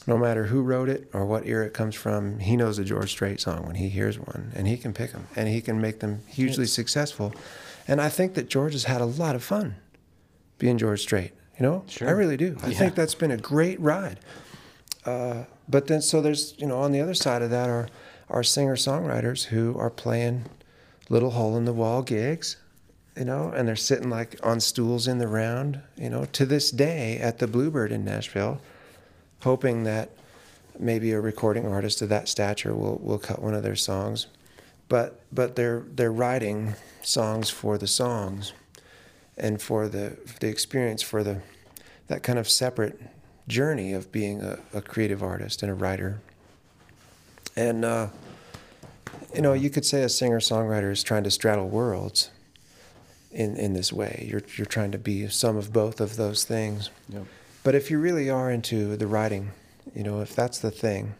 [0.07, 3.09] No matter who wrote it or what era it comes from, he knows a George
[3.11, 5.99] Strait song when he hears one, and he can pick them, and he can make
[5.99, 7.33] them hugely successful.
[7.87, 9.75] And I think that George has had a lot of fun
[10.57, 11.31] being George Strait.
[11.57, 12.07] You know, Sure.
[12.07, 12.57] I really do.
[12.63, 12.77] I Yeah.
[12.77, 14.19] think that's been a great ride.
[15.05, 17.87] Uh, but then, so there's you know, on the other side of that are
[18.29, 20.45] are singer songwriters who are playing
[21.09, 22.57] little hole in the wall gigs,
[23.15, 26.71] you know, and they're sitting like on stools in the round, you know, to this
[26.71, 28.59] day at the Bluebird in Nashville,
[29.43, 30.09] hoping that
[30.79, 34.25] maybe a recording artist of that stature will, will cut one of their songs.
[34.89, 38.53] But but they're they're writing songs for the songs
[39.37, 41.41] and for the the experience for the
[42.07, 43.01] that kind of separate
[43.47, 46.21] journey of being a, a creative artist and a writer.
[47.55, 48.07] And uh,
[49.33, 52.29] you know, you could say a singer songwriter is trying to straddle worlds
[53.31, 54.25] in in this way.
[54.29, 56.89] You're you're trying to be some of both of those things.
[57.09, 57.25] Yep.
[57.63, 59.51] But if you really are into the writing,
[59.95, 61.15] you know, if that's the thing,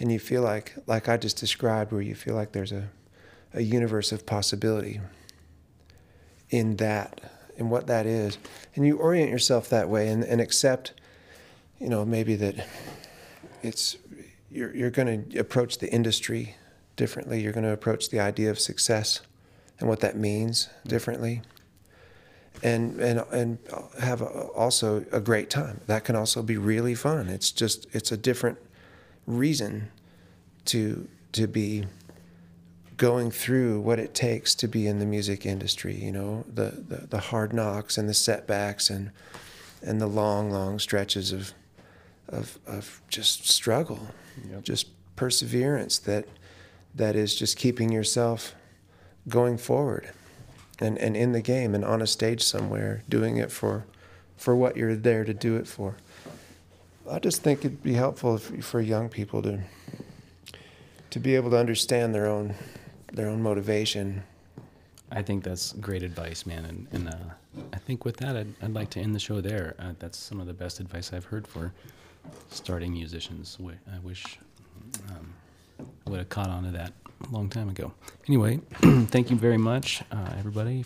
[0.00, 2.88] and you feel like, like I just described, where you feel like there's a,
[3.54, 5.00] a universe of possibility
[6.50, 7.20] in that,
[7.58, 8.38] in what that is,
[8.74, 10.92] and you orient yourself that way and, and accept,
[11.78, 12.66] you know, maybe that
[13.62, 13.96] it's,
[14.50, 16.56] you're, you're going to approach the industry
[16.96, 17.40] differently.
[17.40, 19.20] You're going to approach the idea of success
[19.78, 21.42] and what that means differently
[22.62, 23.58] and and and
[24.00, 25.80] have a, also a great time.
[25.86, 27.28] That can also be really fun.
[27.28, 28.58] It's just it's a different
[29.26, 29.90] reason
[30.66, 31.84] to to be
[32.98, 35.94] going through what it takes to be in the music industry.
[35.94, 39.10] You know, the the, the hard knocks and the setbacks and
[39.82, 41.54] and the long long stretches of
[42.28, 44.08] of of just struggle,
[44.50, 44.62] Yep.
[44.64, 46.26] just perseverance that
[46.94, 48.54] that is just keeping yourself
[49.28, 50.10] going forward
[50.80, 53.84] and, and in the game and on a stage somewhere doing it for
[54.36, 55.96] for what you're there to do it for.
[57.10, 59.60] I just think it'd be helpful if, for young people to
[61.10, 62.54] to be able to understand their own
[63.12, 64.22] their own motivation.
[65.10, 66.64] I think that's great advice, man.
[66.66, 69.74] And, and uh, I think with that, I'd, I'd like to end the show there.
[69.78, 71.72] Uh, that's some of the best advice I've heard for
[72.50, 73.56] starting musicians.
[73.60, 74.38] I wish
[75.10, 75.32] Um,
[76.06, 76.92] I would have caught on to that
[77.26, 77.92] a long time ago.
[78.28, 78.58] Anyway,
[79.08, 80.84] thank you very much, uh, everybody,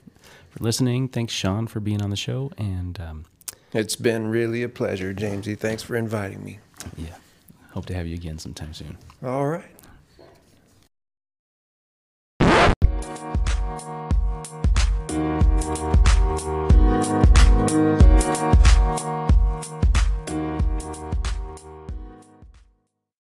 [0.50, 1.08] for listening.
[1.08, 2.52] Thanks, Sean, for being on the show.
[2.56, 3.24] And um,
[3.72, 5.58] It's been really a pleasure, Jamesy.
[5.58, 6.58] Thanks for inviting me.
[6.96, 7.14] yeah,
[7.72, 8.96] hope to have you again sometime soon.
[9.24, 9.64] All right.
[17.72, 18.41] Música